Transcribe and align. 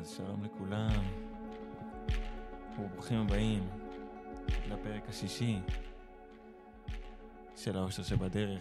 אז 0.00 0.10
שלום 0.16 0.44
לכולם, 0.44 1.02
וברוכים 2.78 3.18
הבאים 3.18 3.68
לפרק 4.68 5.08
השישי 5.08 5.58
של 7.56 7.76
האושר 7.76 8.02
שבדרך. 8.02 8.60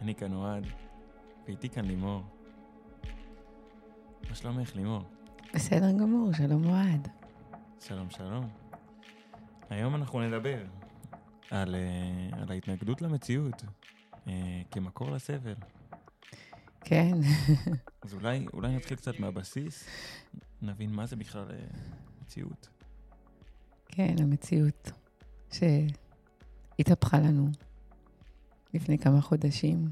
אני 0.00 0.14
כאן 0.14 0.34
אוהד, 0.34 0.66
ואיתי 1.46 1.68
כאן 1.68 1.84
לימור. 1.84 2.22
מה 4.28 4.34
שלומך, 4.34 4.76
לימור? 4.76 5.02
בסדר 5.54 5.92
גמור, 5.92 6.32
שלום 6.32 6.66
אוהד. 6.66 7.08
שלום, 7.80 8.10
שלום. 8.10 8.48
היום 9.70 9.94
אנחנו 9.94 10.20
נדבר 10.20 10.64
על, 11.50 11.74
uh, 11.74 12.36
על 12.36 12.50
ההתנגדות 12.50 13.02
למציאות 13.02 13.62
uh, 13.62 14.28
כמקור 14.70 15.10
לסבל. 15.10 15.54
כן. 16.88 17.18
אז 18.02 18.14
אולי, 18.14 18.46
אולי 18.52 18.76
נתחיל 18.76 18.96
קצת 18.96 19.20
מהבסיס, 19.20 19.84
נבין 20.62 20.90
מה 20.90 21.06
זה 21.06 21.16
בכלל 21.16 21.44
uh, 21.48 21.52
מציאות. 22.22 22.68
כן, 23.88 24.14
המציאות 24.18 24.90
שהתהפכה 25.52 27.18
לנו 27.18 27.48
לפני 28.74 28.98
כמה 28.98 29.20
חודשים. 29.20 29.88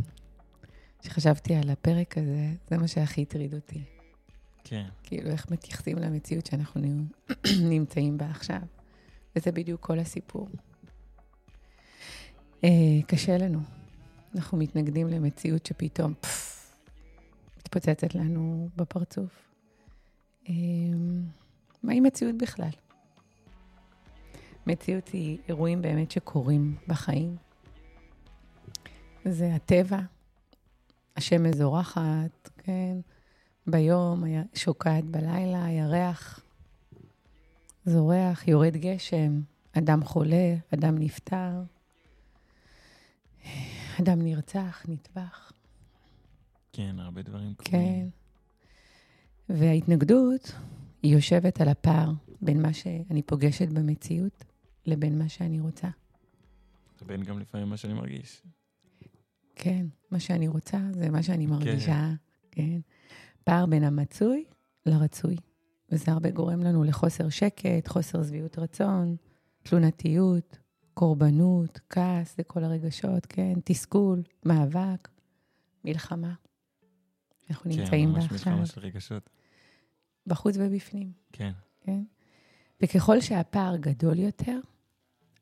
כשחשבתי 0.99 1.55
על 1.55 1.71
הפרק 1.71 2.19
הזה, 2.19 2.53
זה 2.71 2.79
מה 2.79 2.89
שהכי 2.89 3.23
הטריד 3.23 3.55
אותי. 3.55 3.85
כן. 4.65 4.89
כאילו, 5.03 5.31
איך 5.31 5.51
מתייחסים 5.51 5.99
למציאות 5.99 6.47
שאנחנו 6.47 6.81
נמצאים 7.71 8.19
בה 8.19 8.31
עכשיו. 8.31 8.61
וזה 9.37 9.53
בדיוק 9.53 9.81
כל 9.81 9.99
הסיפור. 9.99 10.49
אה, 12.65 12.71
קשה 13.07 13.39
לנו. 13.39 13.61
אנחנו 14.35 14.59
מתנגדים 14.59 15.09
למציאות 15.09 15.67
שפתאום 15.67 16.15
פפפ, 16.21 16.44
מתפוצצת 17.77 18.15
לנו 18.15 18.69
בפרצוף. 18.77 19.49
אה, 20.49 20.55
מהי 21.83 22.01
מציאות 22.01 22.39
בכלל? 22.39 22.71
מציאות 24.67 25.09
היא 25.09 25.39
אירועים 25.49 25.83
באמת 25.83 26.11
שקורים 26.11 26.77
בחיים. 26.89 27.37
זה 29.25 29.55
הטבע, 29.55 29.99
השמש 31.17 31.55
זורחת, 31.55 32.51
כן? 32.59 32.97
ביום, 33.67 34.25
שוקעת 34.55 35.05
בלילה, 35.05 35.65
הירח 35.65 36.41
זורח, 37.87 38.49
יורד 38.49 38.77
גשם, 38.77 39.41
אדם 39.79 40.05
חולה, 40.05 40.55
אדם 40.75 40.99
נפטר, 40.99 41.63
אדם 44.01 44.23
נרצח, 44.23 44.87
נטבח. 44.89 45.54
כן, 46.77 46.97
הרבה 46.99 47.23
דברים 47.23 47.55
קורים. 47.55 47.71
כן. 47.73 48.09
וההתנגדות, 49.49 50.53
היא 51.03 51.15
יושבת 51.15 51.61
על 51.61 51.69
הפער 51.69 52.13
בין 52.41 52.63
מה 52.63 52.73
שאני 52.73 53.23
פוגשת 53.23 53.69
במציאות 53.69 54.45
לבין 54.87 55.19
מה 55.19 55.29
שאני 55.29 55.61
רוצה. 55.61 55.89
לבין 57.03 57.23
גם 57.23 57.39
לפעמים 57.39 57.69
מה 57.69 57.77
שאני 57.77 57.95
מרגיש. 57.95 58.43
כן, 59.57 59.87
מה 60.11 60.21
שאני 60.21 60.49
רוצה 60.49 60.79
זה 60.93 61.11
מה 61.11 61.23
שאני 61.23 61.47
מרגישה, 61.47 62.11
כן. 62.51 62.63
כן. 62.63 62.81
פער 63.45 63.67
בין 63.67 63.85
המצוי 63.85 64.45
לרצוי. 64.87 65.37
וזה 65.93 66.13
הרבה 66.13 66.31
גורם 66.31 66.61
לנו 66.61 66.85
לחוסר 66.85 67.29
שקט, 67.29 67.89
חוסר 67.89 68.25
שביעות 68.25 68.59
רצון, 68.59 69.17
תלונתיות, 69.63 70.59
קורבנות, 70.95 71.81
כעס, 71.91 72.37
זה 72.37 72.43
כל 72.43 72.65
הרגשות, 72.65 73.27
כן, 73.27 73.55
תסכול, 73.65 74.23
מאבק, 74.45 75.09
מלחמה. 75.85 76.35
אנחנו 77.51 77.71
כן, 77.73 77.81
נמצאים 77.81 78.13
בה 78.13 78.19
עכשיו. 78.19 78.39
כן, 78.39 78.51
ממש 78.51 78.51
מלחמה 78.51 78.67
של 78.67 78.81
רגשות. 78.81 79.31
בחוץ 80.27 80.57
ובפנים. 80.59 81.13
כן. 81.33 81.53
כן? 81.81 82.03
וככל 82.83 83.21
שהפער 83.21 83.77
גדול 83.77 84.19
יותר, 84.19 84.61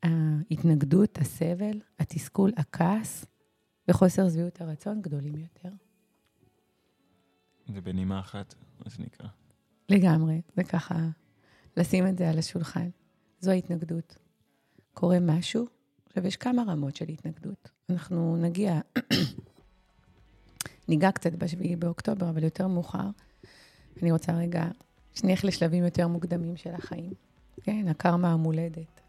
ההתנגדות, 0.03 1.17
הסבל, 1.17 1.81
התסכול, 1.99 2.51
הכעס 2.57 3.25
וחוסר 3.87 4.29
שביעות 4.29 4.61
הרצון 4.61 5.01
גדולים 5.01 5.35
יותר. 5.35 5.69
ובנימה 7.69 8.19
אחת, 8.19 8.55
מה 8.85 8.89
שנקרא. 8.89 9.27
לגמרי, 9.89 10.41
זה 10.55 10.63
ככה, 10.63 10.95
לשים 11.77 12.07
את 12.07 12.17
זה 12.17 12.29
על 12.29 12.39
השולחן. 12.39 12.89
זו 13.39 13.51
ההתנגדות. 13.51 14.17
קורה 14.93 15.19
משהו, 15.21 15.67
עכשיו 16.05 16.27
יש 16.27 16.37
כמה 16.37 16.63
רמות 16.67 16.95
של 16.95 17.09
התנגדות. 17.09 17.69
אנחנו 17.89 18.37
נגיע, 18.37 18.79
ניגע 20.87 21.11
קצת 21.11 21.31
בשביעי 21.33 21.75
באוקטובר, 21.75 22.29
אבל 22.29 22.43
יותר 22.43 22.67
מאוחר. 22.67 23.09
אני 24.01 24.11
רוצה 24.11 24.31
רגע 24.31 24.65
שנלך 25.13 25.45
לשלבים 25.45 25.83
יותר 25.83 26.07
מוקדמים 26.07 26.57
של 26.57 26.73
החיים. 26.73 27.13
כן, 27.63 27.87
הקרמה 27.87 28.31
המולדת. 28.31 29.01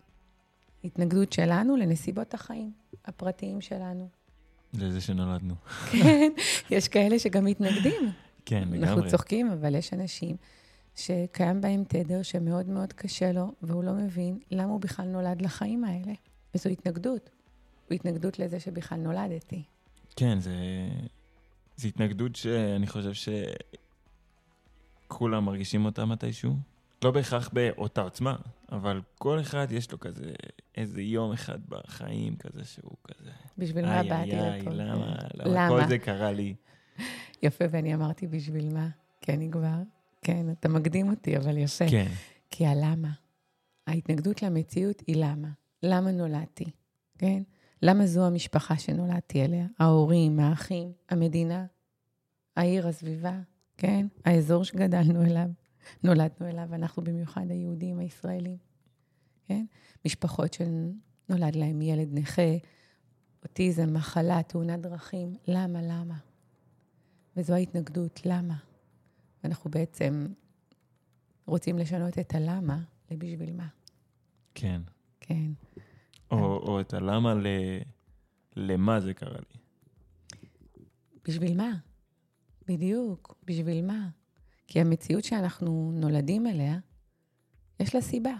התנגדות 0.85 1.33
שלנו 1.33 1.77
לנסיבות 1.77 2.35
החיים 2.35 2.73
הפרטיים 3.05 3.61
שלנו. 3.61 4.09
לזה 4.75 5.01
שנולדנו. 5.01 5.55
כן, 5.93 6.33
יש 6.71 6.89
כאלה 6.89 7.19
שגם 7.19 7.45
מתנגדים. 7.45 8.11
כן, 8.45 8.69
לגמרי. 8.69 8.89
אנחנו 8.89 9.11
צוחקים, 9.11 9.51
אבל 9.51 9.75
יש 9.75 9.93
אנשים 9.93 10.37
שקיים 10.97 11.61
בהם 11.61 11.85
תדר 11.89 12.23
שמאוד 12.23 12.69
מאוד 12.69 12.93
קשה 12.93 13.33
לו, 13.33 13.53
והוא 13.62 13.85
לא 13.85 13.93
מבין 13.93 14.39
למה 14.51 14.73
הוא 14.73 14.81
בכלל 14.81 15.06
נולד 15.06 15.43
לחיים 15.43 15.85
האלה. 15.85 16.12
וזו 16.55 16.71
התנגדות. 16.71 17.31
זו 17.89 17.95
התנגדות 17.95 18.39
לזה 18.39 18.61
שבכלל 18.61 18.99
נולדתי. 18.99 19.62
כן, 20.17 20.41
זה, 20.41 20.53
זה 21.77 21.89
התנגדות 21.89 22.37
שאני 22.37 22.87
חושב 22.87 23.33
שכולם 25.07 25.45
מרגישים 25.45 25.85
אותה 25.85 26.05
מתישהו. 26.05 26.57
לא 27.05 27.11
בהכרח 27.11 27.51
באותה 27.53 28.03
עוצמה, 28.03 28.37
אבל 28.73 29.01
כל 29.19 29.41
אחד 29.41 29.67
יש 29.71 29.93
לו 29.93 30.01
כזה 30.01 30.33
איזה 30.77 31.03
יום 31.03 31.33
אחד 31.33 31.59
בחיים 31.69 32.37
כזה 32.37 32.65
שהוא 32.65 32.97
כזה... 33.05 33.31
בשביל 33.59 33.87
מה 33.87 34.03
באתי 34.03 34.31
לפה? 34.31 34.45
איי, 34.45 34.61
איי, 34.61 34.77
למה? 34.77 35.17
למה 35.35 35.69
כל 35.69 35.89
זה 35.89 35.99
קרה 35.99 36.33
לי? 36.33 36.55
יפה, 37.43 37.65
ואני 37.71 37.95
אמרתי 37.95 38.27
בשביל 38.27 38.75
מה? 38.75 38.89
כי 39.21 39.33
אני 39.33 39.51
כבר, 39.51 39.77
כן, 40.23 40.47
אתה 40.51 40.69
מקדים 40.69 41.11
אותי, 41.11 41.37
אבל 41.37 41.59
יפה. 41.59 41.85
כן. 41.91 42.09
כי 42.51 42.67
הלמה. 42.67 43.12
ההתנגדות 43.87 44.43
למציאות 44.43 45.03
היא 45.06 45.17
למה. 45.17 45.49
למה 45.83 46.11
נולדתי, 46.11 46.71
כן? 47.19 47.43
למה 47.83 48.07
זו 48.07 48.27
המשפחה 48.27 48.79
שנולדתי 48.79 49.45
אליה? 49.45 49.67
ההורים, 49.79 50.41
האחים, 50.41 50.93
המדינה, 51.09 51.67
העיר, 52.57 52.89
הסביבה, 52.89 53.41
כן? 53.77 54.07
האזור 54.25 54.65
שגדלנו 54.65 55.23
אליו, 55.23 55.49
נולדנו 56.03 56.49
אליו, 56.49 56.75
אנחנו 56.75 57.05
במיוחד 57.05 57.51
היהודים, 57.51 57.99
הישראלים, 57.99 58.57
כן? 59.45 59.65
משפחות 60.05 60.53
שנולד 60.53 61.57
להם 61.57 61.83
ילד 61.83 62.09
נכה, 62.12 62.57
אוטיזם, 63.43 63.95
מחלה, 63.95 64.43
תאונת 64.43 64.81
דרכים. 64.81 65.37
למה, 65.49 65.83
למה? 65.83 66.19
וזו 67.37 67.55
ההתנגדות, 67.55 68.21
למה? 68.27 68.56
אנחנו 69.45 69.71
בעצם 69.71 70.27
רוצים 71.47 71.79
לשנות 71.79 72.19
את 72.19 72.35
הלמה 72.35 72.79
לבשביל 73.11 73.53
מה. 73.53 73.69
כן. 74.55 74.81
כן. 75.21 75.51
או, 76.41 76.56
או 76.56 76.81
את 76.81 76.95
הלמה 76.95 77.34
ל... 77.34 77.47
למה 78.56 79.00
זה 79.00 79.15
קרה 79.15 79.39
לי. 79.39 79.59
בשביל 81.28 81.56
מה? 81.56 81.72
בדיוק, 82.67 83.37
בשביל 83.45 83.84
מה? 83.84 84.09
כי 84.67 84.81
המציאות 84.81 85.25
שאנחנו 85.25 85.93
נולדים 85.94 86.47
אליה, 86.47 86.78
יש 87.81 87.94
לה 87.94 88.00
סיבה. 88.00 88.34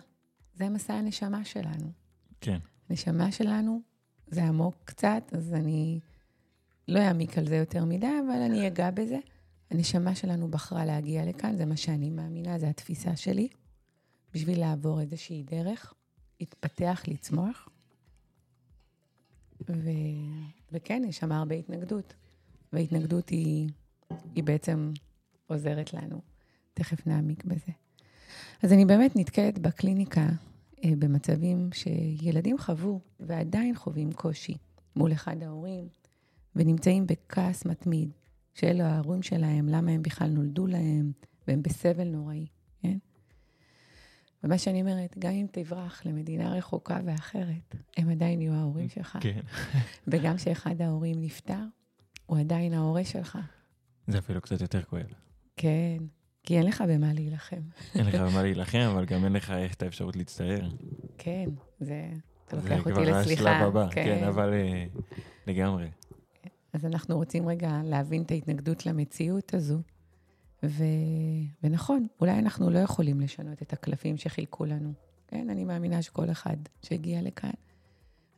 זה 0.54 0.69
מסע 0.69 0.94
הנשמה 0.94 1.44
שלנו. 1.44 1.93
כן. 2.41 2.59
הנשמה 2.89 3.33
שלנו 3.33 3.80
זה 4.27 4.45
עמוק 4.45 4.74
קצת, 4.84 5.22
אז 5.33 5.54
אני 5.54 6.01
לא 6.89 6.98
אעמיק 6.98 7.39
על 7.39 7.48
זה 7.48 7.57
יותר 7.57 7.84
מדי, 7.84 8.07
אבל 8.27 8.42
אני 8.42 8.66
אגע 8.66 8.91
בזה. 8.91 9.18
הנשמה 9.71 10.15
שלנו 10.15 10.48
בחרה 10.48 10.84
להגיע 10.84 11.27
לכאן, 11.27 11.57
זה 11.57 11.66
מה 11.66 11.77
שאני 11.77 12.10
מאמינה, 12.10 12.59
זו 12.59 12.66
התפיסה 12.66 13.16
שלי, 13.16 13.48
בשביל 14.33 14.60
לעבור 14.60 15.01
איזושהי 15.01 15.42
דרך, 15.42 15.95
להתפתח, 16.41 17.03
לצמוח. 17.09 17.68
ו... 19.68 19.91
וכן, 20.72 21.03
יש 21.09 21.16
שם 21.16 21.33
הרבה 21.33 21.54
התנגדות. 21.54 22.15
וההתנגדות 22.72 23.28
היא, 23.28 23.68
היא 24.34 24.45
בעצם 24.45 24.92
עוזרת 25.47 25.95
לנו. 25.95 26.21
תכף 26.74 27.06
נעמיק 27.06 27.45
בזה. 27.45 27.72
אז 28.62 28.72
אני 28.72 28.84
באמת 28.84 29.16
נתקלת 29.16 29.59
בקליניקה 29.59 30.28
אה, 30.84 30.91
במצבים 30.98 31.71
שילדים 31.72 32.59
חוו 32.59 33.01
ועדיין 33.21 33.77
חווים 33.77 34.12
קושי 34.12 34.56
מול 34.97 35.12
אחד 35.12 35.42
ההורים, 35.42 35.89
ונמצאים 36.56 37.06
בכעס 37.06 37.66
מתמיד, 37.66 38.10
שאלו 38.54 38.84
ההורים 38.84 39.22
שלהם, 39.22 39.68
למה 39.68 39.91
הם 39.91 40.03
בכלל 40.03 40.30
נולדו 40.30 40.66
להם, 40.66 41.12
והם 41.48 41.62
בסבל 41.62 42.09
נוראי? 42.09 42.47
ומה 44.44 44.58
שאני 44.58 44.80
אומרת, 44.80 45.14
גם 45.18 45.32
אם 45.32 45.46
תברח 45.52 46.02
למדינה 46.06 46.52
רחוקה 46.52 47.00
ואחרת, 47.04 47.74
הם 47.96 48.10
עדיין 48.10 48.41
יהיו 48.41 48.52
ההורים 48.52 48.88
שלך. 48.88 49.18
כן. 49.20 49.41
וגם 50.08 50.36
כשאחד 50.36 50.82
ההורים 50.82 51.20
נפטר, 51.20 51.64
הוא 52.26 52.38
עדיין 52.38 52.74
ההורה 52.74 53.04
שלך. 53.04 53.38
זה 54.06 54.18
אפילו 54.18 54.41
קצת 54.41 54.60
יותר 54.60 54.82
כואב. 54.82 55.12
כן, 55.56 55.96
כי 56.42 56.58
אין 56.58 56.66
לך 56.66 56.84
במה 56.88 57.12
להילחם. 57.12 57.60
אין 57.98 58.06
לך 58.06 58.14
במה 58.14 58.42
להילחם, 58.42 58.88
אבל 58.92 59.04
גם 59.04 59.24
אין 59.24 59.32
לך 59.32 59.50
את 59.50 59.82
האפשרות 59.82 60.16
להצטער. 60.16 60.68
כן, 61.18 61.50
זה... 61.80 62.08
אתה 62.44 62.60
זה 62.60 62.68
לוקח 62.68 62.86
אותי 62.86 62.92
כבר 62.92 63.20
לסליחה. 63.20 63.50
השלב 63.50 63.68
הבא, 63.68 63.88
כן, 63.91 64.24
אבל 64.24 64.52
אה, 64.52 64.84
לגמרי. 65.46 65.88
אז 66.72 66.86
אנחנו 66.86 67.16
רוצים 67.16 67.48
רגע 67.48 67.80
להבין 67.84 68.22
את 68.22 68.30
ההתנגדות 68.30 68.86
למציאות 68.86 69.54
הזו. 69.54 69.78
ו... 70.69 70.84
ונכון, 71.63 72.07
אולי 72.21 72.39
אנחנו 72.39 72.71
לא 72.71 72.78
יכולים 72.78 73.21
לשנות 73.21 73.63
את 73.63 73.72
הקלפים 73.72 74.16
שחילקו 74.16 74.65
לנו. 74.65 74.93
כן, 75.28 75.51
אני 75.51 75.65
מאמינה 75.65 76.03
שכל 76.03 76.31
אחד 76.31 76.57
שהגיע 76.83 77.22
לכאן, 77.22 77.51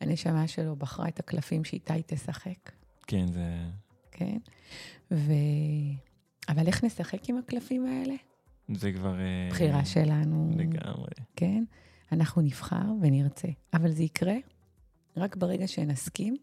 הנשמה 0.01 0.49
שלו 0.49 0.77
בחרה 0.77 1.09
את 1.09 1.21
הקלפים 1.21 1.65
שאיתה 1.65 1.95
היא 1.95 2.03
תשחק, 2.07 2.73
כן, 3.07 3.27
זה... 3.33 3.57
כן? 4.13 4.39
ו... 5.11 5.33
אבל 6.49 6.67
איך 6.67 6.85
נשחק 6.85 7.29
עם 7.29 7.39
הקלפים 7.39 7.87
האלה? 7.87 8.15
זה 8.75 8.93
כבר... 8.93 9.21
אה, 9.21 9.49
בחירה 9.51 9.85
שלנו, 9.85 10.51
לגמרי. 10.57 11.09
כן? 11.37 11.65
אנחנו 12.13 12.43
נבחר 12.43 12.85
ונרצה. 13.01 13.49
אבל 13.75 13.91
זה 13.91 14.03
יקרה 14.03 14.37
רק 15.17 15.37
ברגע 15.37 15.69
שנסכים 15.69 16.37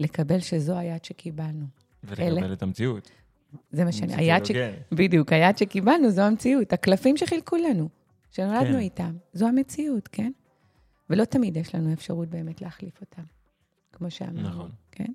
לקבל 0.00 0.40
שזו 0.40 0.78
היד 0.78 1.04
שקיבלנו. 1.04 1.66
ולקבל 2.04 2.44
אלה. 2.44 2.52
את 2.52 2.62
המציאות. 2.62 3.10
זה 3.70 3.84
מה 3.84 3.92
שאני... 3.92 4.14
היד 4.14 4.44
ש... 4.44 4.50
בדיוק, 4.92 5.32
היד 5.32 5.58
שקיבלנו 5.58 6.10
זו 6.10 6.22
המציאות. 6.22 6.72
הקלפים 6.72 7.16
שחילקו 7.16 7.56
לנו, 7.56 7.88
שנולדנו 8.30 8.72
כן. 8.72 8.78
איתם, 8.78 9.16
זו 9.32 9.48
המציאות, 9.48 10.08
כן? 10.08 10.32
ולא 11.10 11.24
תמיד 11.24 11.56
יש 11.56 11.74
לנו 11.74 11.92
אפשרות 11.92 12.28
באמת 12.28 12.62
להחליף 12.62 13.00
אותם, 13.00 13.22
כמו 13.92 14.10
שאמרנו, 14.10 14.48
נכון. 14.48 14.70
כן? 14.92 15.12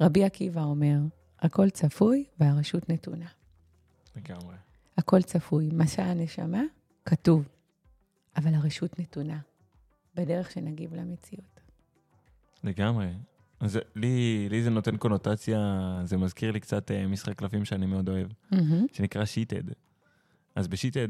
רבי 0.00 0.24
עקיבא 0.24 0.62
אומר, 0.62 0.98
הכל 1.40 1.70
צפוי 1.70 2.24
והרשות 2.40 2.88
נתונה. 2.88 3.28
לגמרי. 4.16 4.56
הכל 4.98 5.22
צפוי. 5.22 5.70
מסע 5.72 6.02
הנשמה, 6.02 6.62
כתוב, 7.04 7.48
אבל 8.36 8.54
הרשות 8.54 8.98
נתונה, 8.98 9.38
בדרך 10.14 10.50
שנגיב 10.50 10.94
למציאות. 10.94 11.60
לגמרי. 12.64 13.06
אז 13.60 13.78
לי, 13.94 14.48
לי 14.50 14.62
זה 14.62 14.70
נותן 14.70 14.96
קונוטציה, 14.96 15.58
זה 16.04 16.16
מזכיר 16.16 16.50
לי 16.50 16.60
קצת 16.60 16.90
אה, 16.90 17.06
משחק 17.06 17.38
קלפים 17.38 17.64
שאני 17.64 17.86
מאוד 17.86 18.08
אוהב, 18.08 18.28
מהמם. 18.50 18.86
שנקרא 18.92 19.24
שיטד. 19.24 19.62
אז 20.54 20.68
בשיטד, 20.68 21.08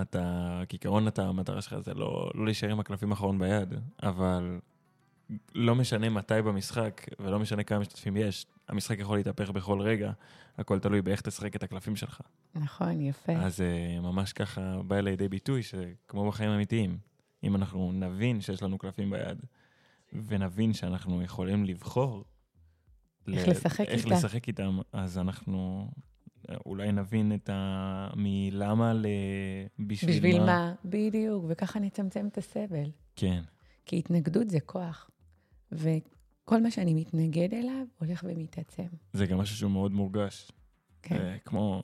אתה, 0.00 0.62
כעיקרון 0.68 1.08
אתה, 1.08 1.28
המטרה 1.28 1.62
שלך 1.62 1.78
זה 1.78 1.94
לא, 1.94 2.30
לא 2.34 2.44
להישאר 2.44 2.70
עם 2.70 2.80
הקלפים 2.80 3.10
האחרון 3.10 3.38
ביד, 3.38 3.74
אבל 4.02 4.60
לא 5.54 5.74
משנה 5.74 6.08
מתי 6.08 6.42
במשחק, 6.44 7.06
ולא 7.20 7.38
משנה 7.38 7.62
כמה 7.62 7.78
משתתפים 7.78 8.16
יש, 8.16 8.46
המשחק 8.68 8.98
יכול 8.98 9.16
להתהפך 9.16 9.50
בכל 9.50 9.80
רגע, 9.80 10.12
הכל 10.58 10.78
תלוי 10.78 11.02
באיך 11.02 11.20
תשחק 11.20 11.56
את 11.56 11.62
הקלפים 11.62 11.96
שלך. 11.96 12.20
נכון, 12.54 13.00
יפה. 13.00 13.32
אז 13.32 13.60
אה, 13.60 14.00
ממש 14.00 14.32
ככה 14.32 14.82
בא 14.86 15.00
לידי 15.00 15.28
ביטוי 15.28 15.62
שכמו 15.62 16.28
בחיים 16.28 16.50
האמיתיים, 16.50 16.98
אם 17.44 17.56
אנחנו 17.56 17.92
נבין 17.92 18.40
שיש 18.40 18.62
לנו 18.62 18.78
קלפים 18.78 19.10
ביד, 19.10 19.42
ונבין 20.14 20.72
שאנחנו 20.72 21.22
יכולים 21.22 21.64
לבחור 21.64 22.24
איך 23.32 23.48
ל- 23.48 23.50
לשחק 23.50 23.80
איך 23.88 24.04
איתה. 24.04 24.16
לשחק 24.16 24.48
איתם, 24.48 24.78
אז 24.92 25.18
אנחנו 25.18 25.90
אולי 26.66 26.92
נבין 26.92 27.34
את 27.34 27.50
ה... 27.52 28.10
מלמה 28.16 28.92
ל... 28.94 29.06
בשביל, 29.78 30.10
בשביל 30.10 30.40
מה? 30.44 30.74
בדיוק, 30.84 31.44
וככה 31.48 31.78
נצמצם 31.80 32.26
את 32.26 32.38
הסבל. 32.38 32.90
כן, 33.16 33.42
כי 33.86 33.98
התנגדות 33.98 34.50
זה 34.50 34.60
כוח, 34.60 35.10
וכל 35.72 36.62
מה 36.62 36.70
שאני 36.70 36.94
מתנגד 36.94 37.54
אליו 37.54 37.86
הולך 38.00 38.24
ומתעצם. 38.28 38.86
זה 39.12 39.26
גם 39.26 39.38
משהו 39.38 39.56
שהוא 39.56 39.70
מאוד 39.70 39.92
מורגש. 39.92 40.52
כן. 41.02 41.16
אה, 41.16 41.36
כמו, 41.44 41.82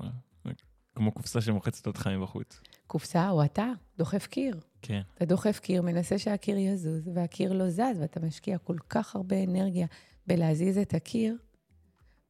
כמו 0.94 1.12
קופסה 1.12 1.40
שמוחצת 1.40 1.86
אותך 1.86 2.06
מבחוץ. 2.06 2.60
קופסה 2.86 3.30
או 3.30 3.44
אתה 3.44 3.66
דוחף 3.98 4.26
קיר. 4.26 4.60
כן, 4.82 5.00
אתה 5.14 5.24
דוחף 5.24 5.58
קיר, 5.58 5.82
מנסה 5.82 6.18
שהקיר 6.18 6.58
יזוז, 6.58 7.08
והקיר 7.14 7.52
לא 7.52 7.70
זז, 7.70 7.98
ואתה 8.00 8.20
משקיע 8.20 8.58
כל 8.58 8.76
כך 8.88 9.16
הרבה 9.16 9.44
אנרגיה 9.44 9.86
בלהזיז 10.26 10.78
את 10.78 10.94
הקיר, 10.94 11.36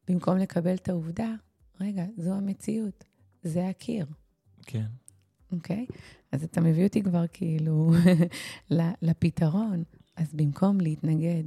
במקום 0.09 0.37
לקבל 0.37 0.75
את 0.75 0.89
העובדה, 0.89 1.35
רגע, 1.81 2.05
זו 2.17 2.35
המציאות, 2.35 3.05
זה 3.43 3.69
הקיר, 3.69 4.07
כן. 4.67 4.87
אוקיי? 5.53 5.87
אז 6.33 6.45
אתה 6.45 6.61
מביא 6.61 6.85
אותי 6.85 7.03
כבר 7.03 7.25
כאילו 7.33 7.91
לפתרון. 9.03 9.83
אז 10.17 10.35
במקום 10.35 10.81
להתנגד 10.81 11.43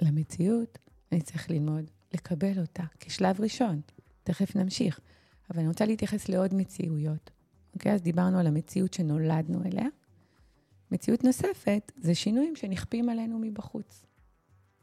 למציאות, 0.00 0.78
אני 1.12 1.20
צריך 1.20 1.50
ללמוד 1.50 1.90
לקבל 2.14 2.58
אותה 2.58 2.84
כשלב 3.00 3.40
ראשון. 3.40 3.80
תכף 4.24 4.56
נמשיך. 4.56 5.00
אבל 5.50 5.58
אני 5.58 5.68
רוצה 5.68 5.86
להתייחס 5.86 6.28
לעוד 6.28 6.54
מציאויות. 6.54 7.30
אוקיי? 7.74 7.92
אז 7.92 8.02
דיברנו 8.02 8.38
על 8.38 8.46
המציאות 8.46 8.94
שנולדנו 8.94 9.64
אליה. 9.64 9.86
מציאות 10.92 11.24
נוספת 11.24 11.92
זה 11.96 12.14
שינויים 12.14 12.56
שנכפים 12.56 13.08
עלינו 13.08 13.38
מבחוץ. 13.38 14.06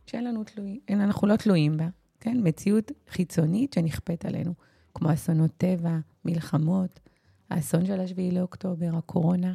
שאין 0.05 0.23
לנו 0.23 0.43
תלויים, 0.43 0.79
אנחנו 0.89 1.27
לא 1.27 1.35
תלויים 1.35 1.77
בה, 1.77 1.87
כן? 2.19 2.37
מציאות 2.43 2.91
חיצונית 3.09 3.73
שנכפית 3.73 4.25
עלינו, 4.25 4.53
כמו 4.93 5.13
אסונות 5.13 5.51
טבע, 5.57 5.97
מלחמות, 6.25 6.99
האסון 7.49 7.85
של 7.85 7.99
השביעי 7.99 8.31
לאוקטובר, 8.31 8.95
הקורונה, 8.97 9.53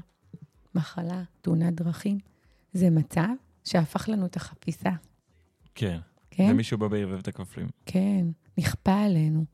מחלה, 0.75 1.23
תאונת 1.41 1.75
דרכים. 1.75 2.19
זה 2.73 2.91
מצב 2.91 3.35
שהפך 3.65 4.09
לנו 4.09 4.27
את 4.27 4.37
החפיסה, 4.37 4.91
כן. 5.75 5.99
כן? 6.31 6.49
ומישהו 6.51 6.79
בא 6.79 6.89
בערבב 6.89 7.19
את 7.19 7.29
הכפלים. 7.29 7.69
כן, 7.87 8.27
נכפה 8.59 9.01
עלינו. 9.01 9.45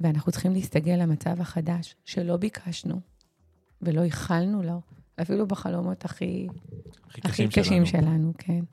ואנחנו 0.00 0.32
צריכים 0.32 0.52
להסתגל 0.52 1.02
למצב 1.02 1.40
החדש 1.40 1.96
שלא 2.04 2.36
ביקשנו 2.36 3.00
ולא 3.82 4.00
ייחלנו 4.00 4.62
לו, 4.62 4.80
אפילו 5.20 5.46
בחלומות 5.46 6.04
הכי, 6.04 6.46
הכי 7.08 7.20
הכי 7.24 7.48
קשים 7.48 7.48
קשים 7.48 7.86
שלנו. 7.86 8.06
שלנו, 8.06 8.32
כן. 8.38 8.64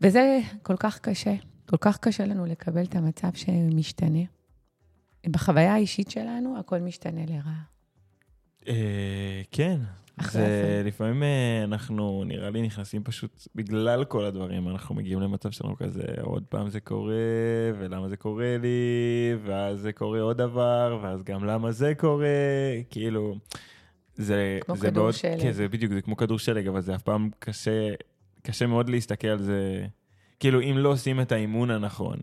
וזה 0.00 0.38
כל 0.62 0.76
כך 0.76 0.98
קשה, 0.98 1.34
כל 1.66 1.76
כך 1.80 1.98
קשה 1.98 2.26
לנו 2.26 2.46
לקבל 2.46 2.84
את 2.84 2.96
המצב 2.96 3.28
שמשתנה. 3.34 4.22
בחוויה 5.26 5.74
האישית 5.74 6.10
שלנו, 6.10 6.58
הכל 6.58 6.78
משתנה 6.78 7.20
לרעה. 7.26 7.62
אה, 8.68 9.42
כן. 9.50 9.80
זה. 10.22 10.82
לפעמים 10.84 11.22
אה, 11.22 11.64
אנחנו, 11.64 12.24
נראה 12.26 12.50
לי, 12.50 12.62
נכנסים 12.62 13.04
פשוט, 13.04 13.48
בגלל 13.54 14.04
כל 14.04 14.24
הדברים, 14.24 14.68
אנחנו 14.68 14.94
מגיעים 14.94 15.20
למצב 15.20 15.50
שלנו 15.50 15.76
כזה, 15.76 16.04
עוד 16.20 16.44
פעם 16.48 16.68
זה 16.68 16.80
קורה, 16.80 17.14
ולמה 17.78 18.08
זה 18.08 18.16
קורה 18.16 18.56
לי, 18.62 19.34
ואז 19.44 19.80
זה 19.80 19.92
קורה 19.92 20.20
עוד 20.20 20.36
דבר, 20.36 20.98
ואז 21.02 21.22
גם 21.22 21.44
למה 21.44 21.72
זה 21.72 21.94
קורה, 21.94 22.26
כאילו, 22.90 23.36
זה... 24.16 24.58
כמו 24.62 24.76
זה 24.76 24.90
כדור 24.90 25.02
מאוד, 25.02 25.14
שלג. 25.14 25.40
כן, 25.40 25.52
זה 25.52 25.68
בדיוק, 25.68 25.92
זה 25.92 26.02
כמו 26.02 26.16
כדור 26.16 26.38
שלג, 26.38 26.68
אבל 26.68 26.80
זה 26.80 26.94
אף 26.94 27.02
פעם 27.02 27.30
קשה, 27.38 27.94
קשה 28.42 28.66
מאוד 28.66 28.88
להסתכל 28.90 29.28
על 29.28 29.42
זה, 29.42 29.86
כאילו, 30.40 30.60
אם 30.60 30.74
לא 30.78 30.88
עושים 30.88 31.20
את 31.20 31.32
האימון 31.32 31.70
הנכון, 31.70 32.18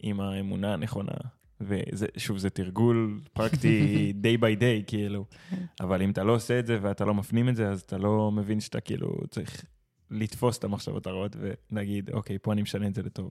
עם 0.00 0.20
האמונה 0.20 0.72
הנכונה, 0.74 1.12
ושוב, 1.60 2.38
זה 2.38 2.50
תרגול 2.50 3.20
פרקטי 3.32 4.12
day 4.22 4.40
by 4.40 4.60
day, 4.60 4.84
כאילו. 4.86 5.24
אבל 5.80 6.02
אם 6.02 6.10
אתה 6.10 6.24
לא 6.24 6.34
עושה 6.34 6.58
את 6.58 6.66
זה 6.66 6.78
ואתה 6.82 7.04
לא 7.04 7.14
מפנים 7.14 7.48
את 7.48 7.56
זה, 7.56 7.68
אז 7.68 7.80
אתה 7.80 7.98
לא 7.98 8.30
מבין 8.32 8.60
שאתה 8.60 8.80
כאילו 8.80 9.20
צריך 9.30 9.64
לתפוס 10.10 10.58
את 10.58 10.64
המחשבות 10.64 11.06
הרעות 11.06 11.36
ולהגיד, 11.70 12.10
אוקיי, 12.10 12.38
פה 12.42 12.52
אני 12.52 12.62
משנה 12.62 12.86
את 12.86 12.94
זה 12.94 13.02
לטוב. 13.02 13.30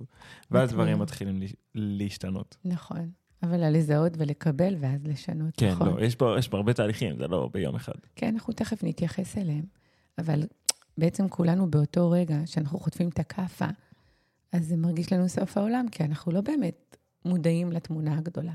ואז 0.52 0.70
מטמע. 0.70 0.84
דברים 0.84 1.00
מתחילים 1.00 1.42
להש- 1.42 1.56
להשתנות. 1.76 2.58
נכון. 2.66 3.10
אבל 3.44 3.64
על 3.64 3.78
לזהות 3.78 4.14
ולקבל 4.18 4.76
ואז 4.80 5.06
לשנות, 5.06 5.54
כן, 5.58 5.72
נכון? 5.72 5.88
לא, 5.88 6.02
יש 6.02 6.16
פה, 6.16 6.36
יש 6.40 6.48
פה 6.48 6.58
הרבה 6.58 6.74
תהליכים, 6.74 7.18
זה 7.18 7.28
לא 7.28 7.50
ביום 7.54 7.76
אחד. 7.76 7.94
כן, 8.16 8.34
אנחנו 8.34 8.54
תכף 8.54 8.84
נתייחס 8.84 9.38
אליהם. 9.38 9.66
אבל 10.18 10.44
בעצם 10.98 11.30
כולנו 11.30 11.72
באותו 11.72 12.12
רגע 12.12 12.38
שאנחנו 12.46 12.80
חוטפים 12.80 13.10
את 13.10 13.20
הכאפה, 13.20 13.68
אז 14.52 14.68
זה 14.68 14.78
מרגיש 14.78 15.14
לנו 15.14 15.30
סוף 15.30 15.58
העולם, 15.58 15.86
כי 15.92 16.04
אנחנו 16.04 16.32
לא 16.32 16.42
באמת 16.42 16.98
מודעים 17.26 17.72
לתמונה 17.72 18.18
הגדולה. 18.18 18.54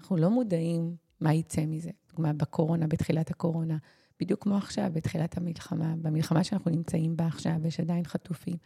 אנחנו 0.00 0.16
לא 0.16 0.30
מודעים 0.30 0.96
מה 1.20 1.34
יצא 1.34 1.66
מזה. 1.66 1.90
דוגמה, 2.10 2.32
בקורונה, 2.32 2.86
בתחילת 2.86 3.30
הקורונה, 3.30 3.76
בדיוק 4.20 4.42
כמו 4.42 4.56
עכשיו, 4.56 4.90
בתחילת 4.92 5.36
המלחמה, 5.36 5.94
במלחמה 6.02 6.44
שאנחנו 6.44 6.70
נמצאים 6.70 7.16
בה 7.16 7.26
עכשיו, 7.26 7.66
יש 7.66 7.80
עדיין 7.80 8.04
חטופים. 8.04 8.56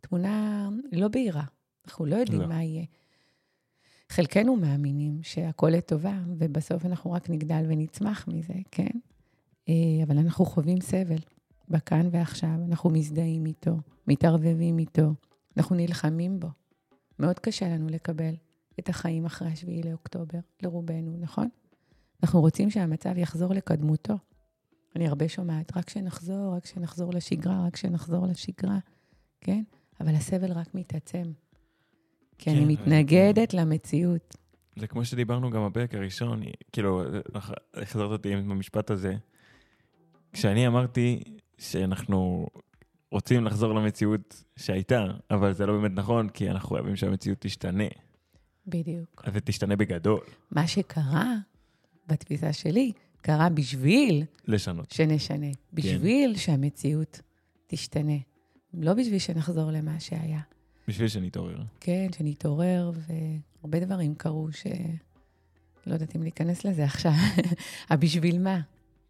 תמונה 0.00 0.68
לא 0.92 1.08
בהירה, 1.08 1.44
אנחנו 1.86 2.06
לא 2.06 2.16
יודעים 2.16 2.40
לא. 2.40 2.46
מה 2.46 2.62
יהיה. 2.62 2.84
חלקנו 4.08 4.56
מאמינים 4.56 5.22
שהכל 5.22 5.68
לטובה, 5.68 6.18
ובסוף 6.38 6.86
אנחנו 6.86 7.12
רק 7.12 7.30
נגדל 7.30 7.64
ונצמח 7.68 8.28
מזה, 8.28 8.54
כן? 8.70 8.98
אה, 9.68 9.74
אבל 10.02 10.18
אנחנו 10.18 10.44
חווים 10.44 10.80
סבל 10.80 11.18
בכאן 11.68 12.08
ועכשיו, 12.10 12.54
אנחנו 12.68 12.90
מזדהים 12.90 13.46
איתו, 13.46 13.76
מתערבבים 14.06 14.78
איתו, 14.78 15.14
אנחנו 15.56 15.76
נלחמים 15.76 16.40
בו. 16.40 16.48
מאוד 17.18 17.38
קשה 17.38 17.68
לנו 17.68 17.88
לקבל 17.88 18.34
את 18.78 18.88
החיים 18.88 19.26
אחרי 19.26 19.48
השביעי 19.48 19.82
לאוקטובר, 19.82 20.38
לרובנו, 20.62 21.16
נכון? 21.20 21.48
אנחנו 22.22 22.40
רוצים 22.40 22.70
שהמצב 22.70 23.18
יחזור 23.18 23.54
לקדמותו. 23.54 24.14
אני 24.96 25.08
הרבה 25.08 25.28
שומעת, 25.28 25.76
רק 25.76 25.90
שנחזור, 25.90 26.54
רק 26.56 26.66
שנחזור 26.66 27.12
לשגרה, 27.12 27.66
רק 27.66 27.76
שנחזור 27.76 28.26
לשגרה, 28.26 28.78
כן? 29.40 29.62
אבל 30.00 30.14
הסבל 30.14 30.52
רק 30.52 30.74
מתעצם. 30.74 31.32
כי 32.48 32.64
אני 32.64 32.76
כן, 32.76 32.82
מתנגדת 32.82 33.54
למציאות. 33.54 34.36
זה 34.76 34.86
כמו 34.86 35.04
שדיברנו 35.04 35.50
גם 35.50 35.66
בפרק 35.66 35.94
הראשון, 35.94 36.42
כאילו, 36.72 37.02
החזרת 37.74 38.10
אותי 38.10 38.32
עם 38.32 38.50
המשפט 38.50 38.90
הזה. 38.90 39.14
כשאני 40.32 40.66
אמרתי 40.66 41.22
שאנחנו 41.58 42.48
רוצים 43.12 43.44
לחזור 43.44 43.74
למציאות 43.74 44.44
שהייתה, 44.56 45.04
אבל 45.30 45.52
זה 45.52 45.66
לא 45.66 45.72
באמת 45.72 45.92
נכון, 45.94 46.28
כי 46.28 46.50
אנחנו 46.50 46.68
חייבים 46.76 46.96
שהמציאות 46.96 47.38
תשתנה. 47.40 47.84
בדיוק. 48.66 49.24
ותשתנה 49.32 49.76
בגדול. 49.76 50.20
מה 50.50 50.66
שקרה, 50.66 51.34
בתפיסה 52.06 52.52
שלי, 52.52 52.92
קרה 53.22 53.48
בשביל... 53.48 54.24
לשנות. 54.46 54.90
שנשנה. 54.90 55.46
בשביל 55.72 56.32
כן. 56.32 56.38
שהמציאות 56.38 57.20
תשתנה. 57.66 58.16
לא 58.74 58.94
בשביל 58.94 59.18
שנחזור 59.18 59.70
למה 59.70 60.00
שהיה. 60.00 60.40
בשביל 60.88 61.08
שנתעורר. 61.08 61.62
כן, 61.80 62.06
שנתעורר, 62.16 62.90
והרבה 63.62 63.80
דברים 63.80 64.14
קרו 64.14 64.52
ש... 64.52 64.66
לא 65.86 65.92
יודעת 65.92 66.16
אם 66.16 66.22
להיכנס 66.22 66.64
לזה 66.64 66.84
עכשיו. 66.84 67.12
הבשביל 67.90 68.38
מה? 68.38 68.60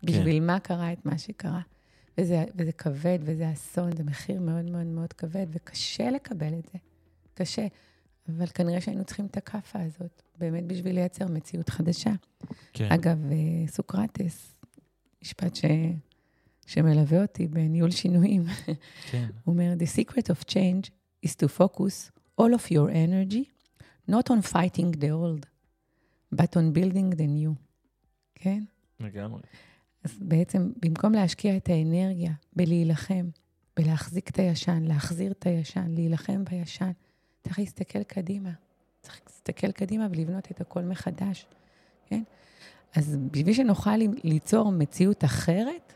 בשביל 0.03 0.39
כן. 0.39 0.47
מה 0.47 0.61
קרה 0.61 0.93
את 0.93 1.07
מה 1.07 1.19
שקרה? 1.19 1.61
וזה, 2.19 2.45
וזה 2.57 2.73
כבד, 2.73 3.19
וזה 3.23 3.53
אסון, 3.53 3.97
זה 3.97 4.05
מחיר 4.05 4.41
מאוד 4.41 4.71
מאוד 4.71 4.87
מאוד 4.87 5.13
כבד, 5.13 5.47
וקשה 5.53 6.11
לקבל 6.11 6.55
את 6.59 6.69
זה. 6.73 6.79
קשה. 7.35 7.67
אבל 8.29 8.47
כנראה 8.47 8.81
שהיינו 8.81 9.05
צריכים 9.05 9.27
את 9.27 9.37
הכאפה 9.37 9.79
הזאת, 9.83 10.23
באמת 10.39 10.67
בשביל 10.67 10.95
לייצר 10.95 11.27
מציאות 11.27 11.69
חדשה. 11.69 12.13
כן. 12.73 12.93
אגב, 12.93 13.33
אה, 13.33 13.67
סוקרטס, 13.67 14.55
משפט 15.23 15.57
ש... 15.57 15.65
שמלווה 16.67 17.23
אותי 17.23 17.47
בניהול 17.47 17.91
שינויים, 17.91 18.45
כן. 19.11 19.27
הוא 19.45 19.53
אומר, 19.53 19.75
The 19.79 20.01
secret 20.01 20.25
of 20.25 20.51
change 20.51 20.91
is 21.27 21.31
to 21.31 21.49
focus 21.49 22.11
all 22.41 22.55
of 22.55 22.71
your 22.71 22.91
energy, 22.91 23.45
not 24.07 24.31
on 24.31 24.43
fighting 24.43 24.91
the 24.93 25.11
old, 25.11 25.47
but 26.33 26.57
on 26.57 26.73
building 26.73 27.11
the 27.17 27.27
new. 27.27 27.55
כן? 28.35 28.63
לגמרי. 29.01 29.41
אז 30.05 30.19
בעצם, 30.21 30.73
במקום 30.83 31.13
להשקיע 31.13 31.57
את 31.57 31.69
האנרגיה 31.69 32.33
בלהילחם, 32.57 33.29
בלהחזיק 33.77 34.31
את 34.31 34.39
הישן, 34.39 34.83
להחזיר 34.83 35.33
את 35.33 35.47
הישן, 35.47 35.87
להילחם 35.89 36.45
בישן, 36.45 36.91
צריך 37.45 37.59
להסתכל 37.59 38.03
קדימה. 38.03 38.51
צריך 39.03 39.21
להסתכל 39.27 39.73
קדימה 39.73 40.07
ולבנות 40.11 40.51
את 40.51 40.61
הכל 40.61 40.83
מחדש, 40.83 41.47
כן? 42.07 42.23
אז 42.95 43.17
בשביל 43.31 43.55
שנוכל 43.55 43.97
ליצור 44.25 44.73
מציאות 44.73 45.25
אחרת, 45.25 45.93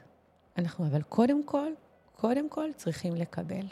אנחנו 0.59 0.87
אבל 0.87 1.03
קודם 1.03 1.47
כל, 1.47 1.71
קודם 2.13 2.51
כל 2.51 2.69
צריכים 2.77 3.15
לקבל. 3.15 3.67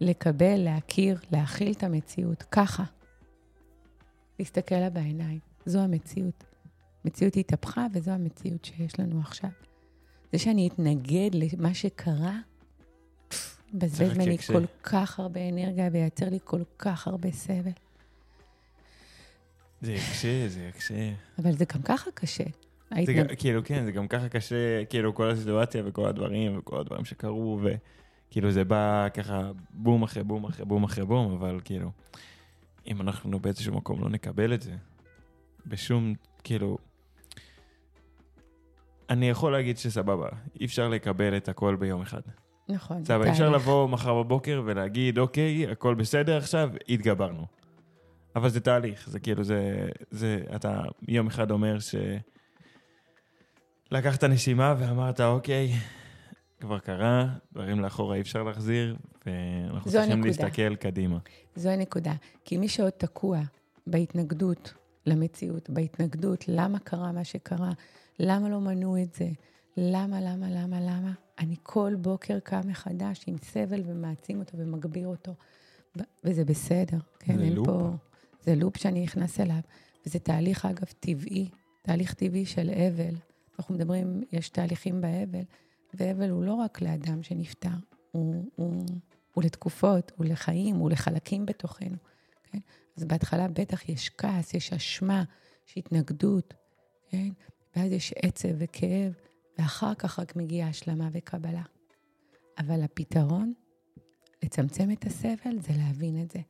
לקבל, 0.00 0.56
להכיר, 0.56 1.18
להכיל 1.32 1.72
את 1.72 1.82
המציאות, 1.82 2.42
ככה. 2.42 2.84
להסתכל 4.38 4.74
לה 4.74 4.90
בעיניים, 4.90 5.38
זו 5.66 5.78
המציאות. 5.78 6.44
המציאות 7.04 7.36
התהפכה 7.36 7.86
וזו 7.92 8.10
המציאות 8.10 8.64
שיש 8.64 9.00
לנו 9.00 9.20
עכשיו. 9.20 9.50
זה 10.32 10.38
שאני 10.38 10.68
אתנגד 10.68 11.30
למה 11.34 11.74
שקרה, 11.74 12.38
מבזבז 13.72 14.16
ממני 14.18 14.38
כל 14.38 14.64
כך 14.82 15.20
הרבה 15.20 15.48
אנרגיה 15.48 15.88
וייצר 15.92 16.28
לי 16.28 16.38
כל 16.44 16.62
כך 16.78 17.06
הרבה 17.06 17.32
סבל. 17.32 17.70
זה 19.80 19.92
יקשה, 19.92 20.48
זה 20.48 20.60
יקשה. 20.60 21.12
אבל 21.38 21.52
זה 21.52 21.64
גם 21.74 21.82
ככה 21.82 22.10
קשה. 22.10 22.44
זה 23.06 23.12
גם, 23.12 23.26
כאילו, 23.38 23.64
כן, 23.64 23.84
זה 23.84 23.92
גם 23.92 24.08
ככה 24.08 24.28
קשה, 24.28 24.84
כאילו, 24.84 25.14
כל 25.14 25.30
הסיטואציה 25.30 25.82
וכל 25.86 26.08
הדברים 26.08 26.58
וכל 26.58 26.80
הדברים 26.80 27.04
שקרו, 27.04 27.60
וכאילו 28.28 28.50
זה 28.50 28.64
בא 28.64 29.08
ככה 29.14 29.50
בום 29.70 30.02
אחרי 30.02 30.24
בום 30.24 30.44
אחרי 30.44 30.64
בום 30.64 30.84
אחרי 30.84 31.04
בום, 31.04 31.32
אבל 31.32 31.60
כאילו, 31.64 31.90
אם 32.86 33.00
אנחנו 33.00 33.38
באיזשהו 33.38 33.74
מקום 33.74 34.02
לא 34.02 34.08
נקבל 34.08 34.54
את 34.54 34.62
זה, 34.62 34.74
בשום, 35.66 36.14
כאילו, 36.44 36.78
אני 39.10 39.28
יכול 39.28 39.52
להגיד 39.52 39.78
שסבבה, 39.78 40.28
אי 40.60 40.66
אפשר 40.66 40.88
לקבל 40.88 41.36
את 41.36 41.48
הכל 41.48 41.76
ביום 41.76 42.02
אחד. 42.02 42.20
נכון. 42.68 43.04
סבבה, 43.04 43.24
אי 43.24 43.30
אפשר 43.30 43.50
לבוא 43.50 43.88
מחר 43.88 44.22
בבוקר 44.22 44.62
ולהגיד, 44.64 45.18
אוקיי, 45.18 45.66
הכל 45.70 45.94
בסדר 45.94 46.36
עכשיו, 46.36 46.70
התגברנו. 46.88 47.46
אבל 48.36 48.48
זה 48.48 48.60
תהליך, 48.60 49.08
זה 49.10 49.20
כאילו, 49.20 49.44
זה, 49.44 49.88
זה, 50.10 50.40
אתה 50.56 50.82
יום 51.08 51.26
אחד 51.26 51.50
אומר 51.50 51.78
ש... 51.78 51.94
לקחת 53.90 54.24
נשימה 54.24 54.74
ואמרת, 54.78 55.20
אוקיי, 55.20 55.72
כבר 56.60 56.78
קרה, 56.78 57.26
דברים 57.52 57.80
לאחורה 57.80 58.16
אי 58.16 58.20
אפשר 58.20 58.42
להחזיר, 58.42 58.96
ואנחנו 59.26 59.90
צריכים 59.90 60.12
הנקודה. 60.12 60.28
להסתכל 60.28 60.76
קדימה. 60.76 61.18
זו 61.56 61.68
הנקודה. 61.68 62.14
כי 62.44 62.56
מי 62.56 62.68
שעוד 62.68 62.90
תקוע 62.90 63.40
בהתנגדות 63.86 64.74
למציאות, 65.06 65.70
בהתנגדות, 65.70 66.44
למה 66.48 66.78
קרה 66.78 67.12
מה 67.12 67.24
שקרה, 67.24 67.70
למה 68.18 68.48
לא 68.48 68.60
מנעו 68.60 69.02
את 69.02 69.14
זה, 69.14 69.28
למה, 69.76 70.20
למה, 70.20 70.50
למה, 70.50 70.80
למה, 70.80 71.12
אני 71.38 71.56
כל 71.62 71.94
בוקר 72.00 72.38
קם 72.40 72.60
מחדש 72.64 73.24
עם 73.26 73.36
סבל 73.38 73.82
ומעצים 73.86 74.38
אותו 74.38 74.58
ומגביר 74.58 75.08
אותו, 75.08 75.34
וזה 76.24 76.44
בסדר, 76.44 76.98
כן? 77.18 77.38
זה 77.38 77.50
לופ. 77.50 77.66
פה... 77.66 77.90
זה 78.40 78.54
לופ 78.54 78.76
שאני 78.76 79.02
נכנס 79.02 79.40
אליו, 79.40 79.60
וזה 80.06 80.18
תהליך, 80.18 80.64
אגב, 80.64 80.86
טבעי, 81.00 81.48
תהליך 81.82 82.14
טבעי 82.14 82.46
של 82.46 82.70
אבל. 82.70 83.14
אנחנו 83.58 83.74
מדברים, 83.74 84.22
יש 84.32 84.48
תהליכים 84.48 85.00
באבל, 85.00 85.42
ואבל 85.98 86.30
הוא 86.30 86.44
לא 86.44 86.54
רק 86.54 86.82
לאדם 86.82 87.22
שנפטר, 87.22 87.68
הוא, 88.10 88.50
הוא, 88.56 88.86
הוא 89.34 89.44
לתקופות, 89.44 90.12
הוא 90.16 90.26
לחיים, 90.26 90.76
הוא 90.76 90.90
לחלקים 90.90 91.46
בתוכנו, 91.46 91.96
כן? 92.44 92.58
אז 92.96 93.04
בהתחלה 93.04 93.48
בטח 93.48 93.88
יש 93.88 94.10
כעס, 94.18 94.54
יש 94.54 94.72
אשמה, 94.72 95.24
יש 95.68 95.76
התנגדות, 95.76 96.54
כן? 97.08 97.28
ואז 97.76 97.92
יש 97.92 98.14
עצב 98.22 98.48
וכאב, 98.58 99.12
ואחר 99.58 99.94
כך 99.94 100.18
רק 100.18 100.36
מגיעה 100.36 100.68
השלמה 100.68 101.08
וקבלה. 101.12 101.62
אבל 102.58 102.82
הפתרון 102.82 103.52
לצמצם 104.42 104.90
את 104.90 105.06
הסבל 105.06 105.60
זה 105.60 105.72
להבין 105.76 106.22
את 106.22 106.30
זה. 106.30 106.40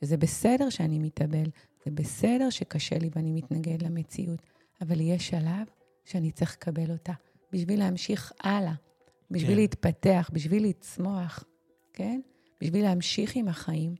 שזה 0.00 0.16
בסדר 0.16 0.70
שאני 0.70 0.98
מתאבל, 0.98 1.50
זה 1.84 1.90
בסדר 1.90 2.50
שקשה 2.50 2.98
לי 2.98 3.10
ואני 3.14 3.32
מתנגד 3.32 3.82
למציאות, 3.82 4.42
אבל 4.80 5.00
יש 5.00 5.28
שלב 5.28 5.66
שאני 6.04 6.30
צריך 6.30 6.56
לקבל 6.56 6.90
אותה 6.90 7.12
בשביל 7.52 7.78
להמשיך 7.78 8.32
הלאה, 8.40 8.74
בשביל 9.30 9.50
כן. 9.50 9.56
להתפתח, 9.56 10.30
בשביל 10.32 10.68
לצמוח, 10.68 11.44
כן? 11.92 12.20
בשביל 12.60 12.82
להמשיך 12.84 13.36
עם 13.36 13.48
החיים, 13.48 13.94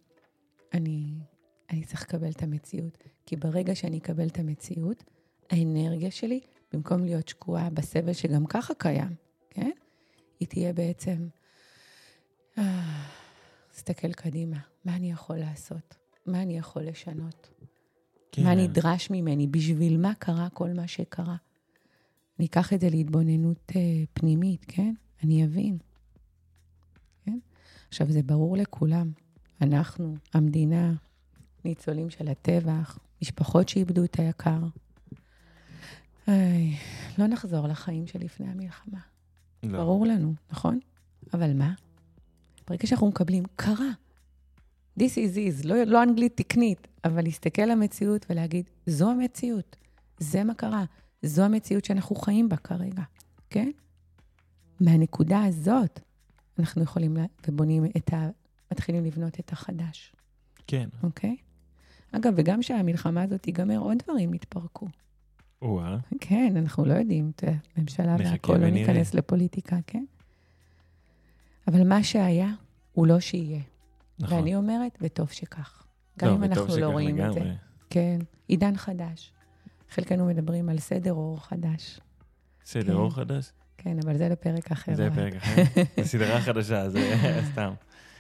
אני, 0.75 1.13
אני 1.71 1.85
צריך 1.85 2.03
לקבל 2.03 2.31
את 2.31 2.43
המציאות. 2.43 2.99
כי 3.27 3.37
ברגע 3.37 3.75
שאני 3.75 3.99
אקבל 3.99 4.27
את 4.27 4.39
המציאות, 4.39 5.05
האנרגיה 5.51 6.11
שלי, 6.11 6.41
במקום 6.73 7.05
להיות 7.05 7.29
שקועה 7.29 7.71
בסבל 7.71 8.13
שגם 8.13 8.47
ככה 8.47 8.75
קיים, 8.75 9.15
כן? 9.51 9.71
היא 10.41 10.49
תהיה 10.49 10.73
בעצם... 10.73 11.29
אה, 12.59 13.07
להסתכל 13.77 14.13
קדימה, 14.13 14.57
מה 14.85 14.97
אני 14.97 15.11
יכול 15.11 15.37
לעשות? 15.37 15.97
מה 16.27 16.43
אני 16.43 16.59
יכול 16.59 16.83
לשנות? 16.83 17.51
כן. 18.33 18.43
מה 18.43 18.55
נדרש 18.55 19.11
ממני? 19.11 19.47
בשביל 19.47 19.97
מה 19.97 20.15
קרה 20.15 20.49
כל 20.51 20.71
מה 20.71 20.89
שקרה? 20.89 21.37
אני 22.39 22.47
אקח 22.47 22.73
את 22.73 22.81
זה 22.81 22.91
להתבוננות 22.91 23.73
uh, 23.73 23.75
פנימית, 24.13 24.65
כן? 24.69 24.95
אני 25.23 25.45
אבין. 25.45 25.79
כן? 27.25 27.39
עכשיו, 27.89 28.13
זה 28.13 28.23
ברור 28.23 28.57
לכולם. 28.57 29.11
אנחנו, 29.61 30.17
המדינה, 30.35 30.95
ניצולים 31.65 32.11
של 32.11 32.29
הטבח, 32.29 32.99
משפחות 33.23 33.69
שאיבדו 33.69 34.05
את 34.05 34.19
היקר. 34.19 34.59
איי, 36.29 36.77
לא 37.19 37.27
נחזור 37.27 37.67
לחיים 37.69 38.07
שלפני 38.07 38.49
המלחמה. 38.49 38.99
לא. 39.63 39.79
ברור 39.79 40.07
לנו, 40.07 40.35
נכון? 40.51 40.79
אבל 41.35 41.53
מה? 41.53 41.75
ברגע 42.69 42.87
שאנחנו 42.87 43.09
מקבלים, 43.09 43.45
קרה. 43.57 43.91
This 45.01 45.13
is 45.13 45.37
is, 45.37 45.67
לא, 45.67 45.83
לא 45.83 46.03
אנגלית 46.03 46.37
תקנית, 46.37 46.89
אבל 47.05 47.23
להסתכל 47.23 47.63
על 47.63 47.71
המציאות 47.71 48.27
ולהגיד, 48.31 48.71
זו 48.87 49.11
המציאות, 49.11 49.77
זה 50.19 50.45
מה 50.45 50.55
קרה, 50.55 50.85
זו 51.23 51.43
המציאות 51.43 51.85
שאנחנו 51.85 52.17
חיים 52.17 52.49
בה 52.49 52.57
כרגע, 52.57 53.03
כן? 53.51 53.71
מהנקודה 54.81 55.45
הזאת, 55.45 56.01
אנחנו 56.59 56.83
יכולים, 56.83 57.17
ובונים 57.49 57.85
את 57.97 58.13
ה... 58.13 58.29
מתחילים 58.73 59.05
לבנות 59.05 59.41
את 59.41 59.53
החדש. 59.53 60.13
כן. 60.67 60.89
אוקיי? 61.03 61.37
אגב, 62.13 62.33
וגם 62.37 62.61
כשהמלחמה 62.61 63.23
הזאת 63.23 63.43
תיגמר, 63.43 63.79
עוד 63.79 63.99
דברים 64.05 64.35
יתפרקו. 64.35 64.87
או-אה. 65.63 65.97
כן, 66.21 66.55
אנחנו 66.57 66.85
לא 66.85 66.95
יודעים, 66.95 67.33
תראה, 67.37 67.55
ממשלה 67.77 68.17
והכול, 68.19 68.57
לא 68.57 68.71
ניכנס 68.71 69.15
לפוליטיקה, 69.15 69.77
כן? 69.87 70.05
אבל 71.69 71.89
מה 71.89 72.05
שהיה, 72.05 72.51
הוא 72.93 73.07
לא 73.07 73.21
שיהיה. 73.21 73.61
נכון. 74.19 74.39
ואני 74.39 74.57
אומרת, 74.57 74.99
וטוב 75.01 75.31
שכך. 75.31 75.87
גם 76.19 76.35
אם 76.35 76.45
אנחנו 76.45 76.77
לא 76.77 76.87
רואים 76.87 77.17
לגמרי. 77.17 77.41
את 77.41 77.45
זה. 77.45 77.55
כן, 77.91 78.19
עידן 78.49 78.77
חדש. 78.77 79.33
חלקנו 79.91 80.27
מדברים 80.27 80.69
על 80.69 80.79
סדר 80.79 81.13
אור 81.13 81.45
חדש. 81.45 82.01
סדר 82.65 82.87
כן. 82.87 82.93
אור 82.93 83.15
חדש? 83.15 83.53
כן, 83.79 83.97
אבל 84.05 84.17
זה 84.17 84.29
לפרק 84.29 84.73
אחר. 84.73 84.95
זה 84.95 85.07
לפרק 85.07 85.35
אחר. 85.35 85.63
זו 85.97 86.09
סדרה 86.09 86.41
חדשה, 86.41 86.89
זה 86.89 87.17
סתם. 87.53 87.73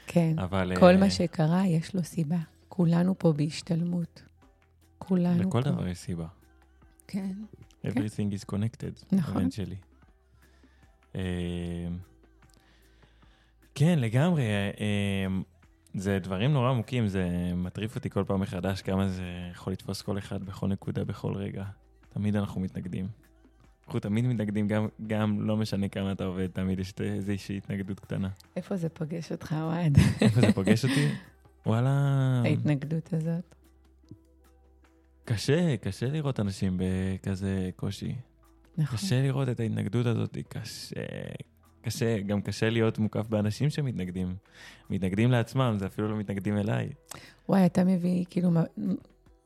כן, 0.07 0.39
אבל... 0.39 0.73
כל 0.81 0.95
uh... 0.95 0.99
מה 0.99 1.11
שקרה, 1.11 1.67
יש 1.67 1.95
לו 1.95 2.05
סיבה. 2.05 2.39
כולנו 2.69 3.19
פה 3.19 3.33
בהשתלמות. 3.33 4.23
כולנו 4.99 5.49
לכל 5.49 5.63
פה. 5.63 5.71
דבר 5.71 5.89
יש 5.89 5.99
סיבה. 5.99 6.27
כן. 7.07 7.33
Everything 7.85 8.33
is 8.33 8.53
connected. 8.53 9.05
נכון. 9.13 9.37
הבן 9.37 9.51
שלי. 9.51 9.77
אה, 11.17 11.89
כן, 13.75 13.99
לגמרי. 13.99 14.43
אה, 14.81 15.27
זה 15.95 16.19
דברים 16.23 16.53
נורא 16.53 16.71
עמוקים, 16.71 17.09
זה 17.09 17.29
מטריף 17.55 17.97
אותי 17.97 18.11
כל 18.11 18.25
פעם 18.27 18.41
מחדש 18.41 18.83
כמה 18.83 19.09
זה 19.09 19.49
יכול 19.51 19.73
לתפוס 19.73 20.03
כל 20.03 20.19
אחד 20.19 20.43
בכל 20.45 20.69
נקודה, 20.69 21.05
בכל 21.05 21.35
רגע. 21.35 21.65
תמיד 22.09 22.37
אנחנו 22.37 22.61
מתנגדים. 22.61 23.09
אנחנו 23.87 24.00
תמיד 24.00 24.26
מתנגדים, 24.26 24.69
גם, 24.69 24.88
גם 25.07 25.47
לא 25.47 25.57
משנה 25.57 25.88
כמה 25.88 26.12
אתה 26.12 26.25
עובד, 26.25 26.47
תמיד 26.47 26.78
יש 26.78 26.95
איזושהי 27.00 27.57
התנגדות 27.57 28.00
קטנה. 28.00 28.28
איפה 28.57 28.76
זה 28.76 28.88
פוגש 28.88 29.33
אותך, 29.33 29.57
אוהד? 29.61 29.99
איפה 30.21 30.40
זה 30.40 30.52
פוגש 30.52 30.85
אותי? 30.85 31.09
וואלה, 31.66 31.90
ההתנגדות 32.45 33.12
הזאת. 33.12 33.55
קשה, 35.25 35.76
קשה 35.76 36.07
לראות 36.07 36.40
אנשים 36.40 36.78
בכזה 36.81 37.71
קושי. 37.76 38.14
נכון. 38.78 38.99
קשה 38.99 39.23
לראות 39.23 39.49
את 39.49 39.61
ההתנגדות 39.61 40.07
הזאת, 40.07 40.37
קשה, 40.49 41.00
קשה, 41.83 42.21
גם 42.21 42.43
קשה 42.43 42.71
להיות 42.71 42.99
מוקף 42.99 43.26
באנשים 43.28 43.71
שמתנגדים. 43.71 44.37
מתנגדים 44.90 45.31
לעצמם, 45.31 45.76
זה 45.78 45.87
אפילו 45.87 46.09
לא 46.09 46.16
מתנגדים 46.16 46.59
אליי. 46.59 46.88
וואי, 47.49 47.66
אתה 47.66 47.85
מביא 47.85 48.25
כאילו 48.31 48.50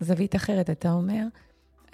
זווית 0.01 0.37
אחרת. 0.37 0.71
אתה 0.71 0.93
אומר, 0.93 1.25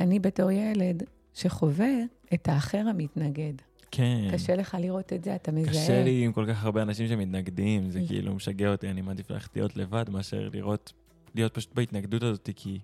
אני 0.01 0.19
בתור 0.19 0.51
ילד 0.51 1.03
שחווה 1.37 1.95
את 2.35 2.49
האחר 2.49 2.79
המתנגד. 2.91 3.53
כן. 3.91 4.29
קשה 4.33 4.57
לך 4.57 4.77
לראות 4.81 5.13
את 5.13 5.25
זה, 5.25 5.35
אתה 5.35 5.53
מזהה. 5.53 5.73
קשה 5.73 6.03
לי 6.05 6.25
עם 6.25 6.33
כל 6.33 6.45
כך 6.49 6.65
הרבה 6.65 6.83
אנשים 6.83 7.09
שמתנגדים, 7.09 7.91
זה 7.91 8.01
Mm. 8.01 8.07
כאילו 8.09 8.35
משגע 8.35 8.73
אותי, 8.73 8.91
אני 8.91 9.01
מעדיף 9.03 9.31
ללכת 9.31 9.57
להיות 9.57 9.77
לבד 9.77 10.11
מאשר 10.11 10.49
לראות, 10.53 10.93
להיות 11.35 11.55
פשוט 11.55 11.75
בהתנגדות 11.75 12.23
הזאת, 12.23 12.51
כי... 12.57 12.81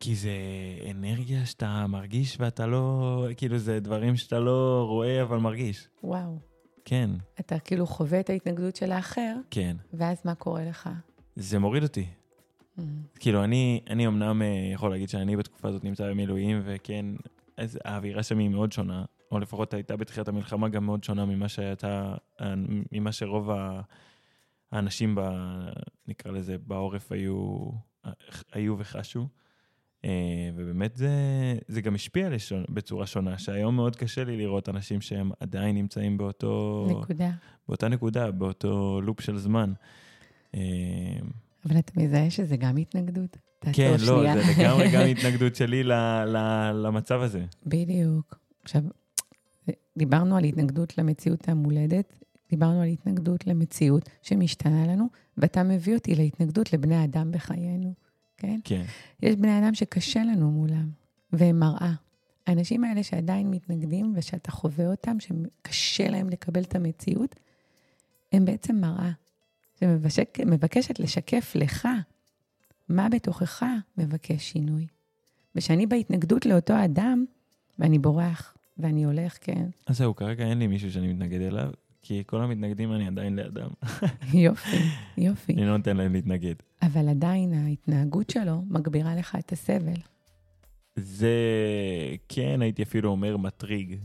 כי 0.00 0.14
זה 0.14 0.30
אנרגיה 0.90 1.46
שאתה 1.46 1.86
מרגיש 1.88 2.36
ואתה 2.40 2.66
לא, 2.66 3.26
כאילו 3.36 3.58
זה 3.58 3.80
דברים 3.80 4.16
שאתה 4.16 4.38
לא 4.38 4.84
רואה 4.88 5.22
אבל 5.22 5.38
מרגיש. 5.38 5.88
וואו. 6.04 6.38
כן, 6.84 7.10
אתה 7.40 7.58
כאילו 7.58 7.86
חווה 7.86 8.20
את 8.20 8.30
ההתנגדות 8.30 8.76
של 8.76 8.92
האחר, 8.92 9.36
כן. 9.50 9.76
ואז 9.94 10.16
מה 10.24 10.34
קורה 10.34 10.64
לך? 10.64 10.90
זה 11.36 11.58
מוריד 11.58 11.82
אותי. 11.82 12.06
Mm. 12.80 13.18
כאילו, 13.20 13.44
אני, 13.44 13.80
אני 13.90 14.06
אמנם 14.06 14.42
אה, 14.42 14.70
יכול 14.72 14.90
להגיד 14.90 15.08
שאני 15.08 15.36
בתקופה 15.36 15.68
הזאת 15.68 15.84
נמצא 15.84 16.10
במילואים, 16.10 16.60
וכן, 16.64 17.06
אז 17.56 17.78
האווירה 17.84 18.22
שם 18.22 18.38
היא 18.38 18.48
מאוד 18.48 18.72
שונה, 18.72 19.04
או 19.32 19.38
לפחות 19.38 19.74
הייתה 19.74 19.96
בתחילת 19.96 20.28
המלחמה 20.28 20.68
גם 20.68 20.84
מאוד 20.86 21.04
שונה 21.04 21.24
ממה 21.24 21.48
שהייתה, 21.48 22.14
אה, 22.40 22.54
ממה 22.92 23.12
שרוב 23.12 23.50
ה- 23.50 23.80
האנשים, 24.72 25.14
ב, 25.14 25.20
נקרא 26.08 26.32
לזה, 26.32 26.56
בעורף 26.66 27.12
היו, 27.12 27.58
היו 28.52 28.78
וחשו. 28.78 29.28
אה, 30.04 30.10
ובאמת 30.56 30.96
זה, 30.96 31.10
זה 31.68 31.80
גם 31.80 31.94
השפיע 31.94 32.28
לשון, 32.28 32.64
בצורה 32.68 33.06
שונה, 33.06 33.38
שהיום 33.38 33.76
מאוד 33.76 33.96
קשה 33.96 34.24
לי 34.24 34.36
לראות 34.36 34.68
אנשים 34.68 35.00
שהם 35.00 35.30
עדיין 35.40 35.76
נמצאים 35.76 36.18
באותו, 36.18 36.86
נקודה. 36.90 37.30
באותה 37.68 37.88
נקודה, 37.88 38.30
באותו 38.30 39.00
לופ 39.02 39.20
של 39.20 39.36
זמן. 39.38 39.72
אבל 41.66 41.78
אתה 41.78 41.92
מזהה 41.96 42.30
שזה 42.30 42.56
גם 42.56 42.76
התנגדות? 42.76 43.36
כן, 43.72 43.96
לא. 44.06 44.34
זה 44.34 44.52
לגמרי 44.58 44.90
גם 44.90 45.06
התנגדות 45.16 45.56
שלי 45.56 45.82
ל, 45.82 45.92
ל, 46.26 46.36
למצב 46.86 47.20
הזה. 47.20 47.44
בדיוק. 47.66 48.38
עכשיו, 48.62 48.82
דיברנו 49.98 50.36
על 50.36 50.44
התנגדות 50.44 50.98
למציאות 50.98 51.48
המולדת, 51.48 52.18
דיברנו 52.50 52.80
על 52.82 52.88
התנגדות 52.88 53.46
למציאות 53.46 54.08
שמשתנה 54.22 54.86
לנו, 54.86 55.08
ואתה 55.36 55.62
מביא 55.62 55.94
אותי 55.94 56.14
להתנגדות 56.14 56.72
לבני 56.72 57.04
אדם 57.04 57.32
בחיינו, 57.32 57.94
כן? 58.36 58.60
כן, 58.64 58.84
יש 59.22 59.36
בני 59.36 59.58
אדם 59.58 59.74
שקשה 59.74 60.24
לנו 60.24 60.50
מולם, 60.50 60.90
והם 61.32 61.60
מראה. 61.60 61.92
האנשים 62.46 62.84
האלה 62.84 63.02
שעדיין 63.02 63.50
מתנגדים 63.50 64.12
ושאתה 64.16 64.50
חווה 64.50 64.86
אותם, 64.86 65.16
שקשה 65.20 66.08
להם 66.08 66.28
לקבל 66.28 66.62
את 66.62 66.74
המציאות, 66.74 67.36
הם 68.32 68.44
בעצם 68.44 68.76
מראה 68.76 69.10
שמבקשת 69.80 71.00
לשקף 71.00 71.52
לך 71.54 71.88
מה 72.88 73.08
בתוכך 73.08 73.62
מבקש 73.98 74.50
שינוי. 74.50 74.86
ושאני 75.54 75.86
בהתנגדות 75.86 76.46
לאותו 76.46 76.74
אדם, 76.84 77.24
ואני 77.78 77.98
בורח, 77.98 78.56
ואני 78.78 79.04
הולך, 79.04 79.38
כן, 79.40 79.68
אז 79.86 79.98
זהו, 79.98 80.16
כרגע 80.16 80.44
אין 80.44 80.58
לי 80.58 80.66
מישהו 80.66 80.92
שאני 80.92 81.12
מתנגד 81.12 81.40
אליו, 81.40 81.70
כי 82.02 82.22
כל 82.26 82.42
המתנגדים 82.42 82.92
אני 82.92 83.06
עדיין 83.06 83.36
לידם. 83.36 83.68
יופי, 84.46 84.76
יופי. 85.18 85.52
אני 85.52 85.66
לא 85.66 85.76
נותן 85.76 85.96
להם 85.96 86.12
להתנגד. 86.12 86.54
אבל 86.82 87.08
עדיין 87.08 87.52
ההתנהגות 87.54 88.30
שלו 88.30 88.62
מגבירה 88.68 89.14
לך 89.14 89.36
את 89.38 89.52
הסבל. 89.52 90.00
זה, 90.96 91.36
כן, 92.28 92.62
הייתי 92.62 92.82
אפילו 92.82 93.10
אומר 93.10 93.36
מטריג, 93.36 93.96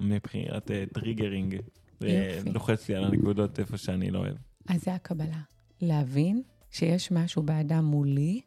מבחינת 0.00 0.70
אה, 0.70 0.84
triggering. 0.92 1.56
זה 2.00 2.34
יופי. 2.36 2.50
לוחץ 2.50 2.88
לי 2.88 2.94
על 2.94 3.04
הנקודות 3.04 3.60
איפה 3.60 3.76
שאני 3.76 4.10
לא 4.10 4.18
אוהב. 4.18 4.34
אז 4.68 4.82
זה 4.82 4.94
הקבלה. 4.94 5.40
להבין 5.80 6.42
שיש 6.70 7.12
משהו 7.12 7.42
באדם 7.42 7.84
מולי, 7.84 8.40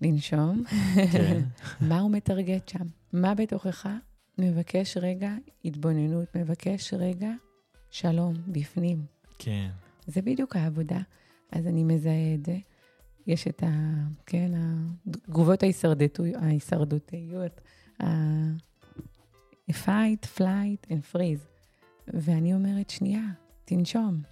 לנשום, 0.00 0.62
כן, 1.12 1.42
מה 1.88 2.00
הוא 2.00 2.10
מטרגר 2.10 2.68
שם? 2.68 2.86
מה 3.12 3.34
בתוכך 3.34 3.88
מבקש 4.38 4.96
רגע 4.96 5.30
התבוננות, 5.64 6.36
מבקש 6.36 6.94
רגע 6.94 7.30
שלום 7.90 8.34
בפנים. 8.48 9.04
כן. 9.38 9.70
זה 10.06 10.22
בדיוק 10.22 10.56
העבודה. 10.56 10.98
אז 11.52 11.66
אני 11.66 11.84
מזהה 11.84 12.34
את 12.34 12.46
זה. 12.46 12.58
יש 13.26 13.48
את 13.48 13.62
ה... 13.62 13.66
כן, 14.26 14.52
התגובות 15.06 15.62
ההישרדותיות, 15.62 17.60
ה- 18.02 18.52
fight, 19.70 20.26
flight 20.38 20.90
and 20.90 21.14
freeze. 21.14 21.46
ואני 22.08 22.54
אומרת, 22.54 22.90
שנייה, 22.90 23.22
תנשום. 23.64 24.22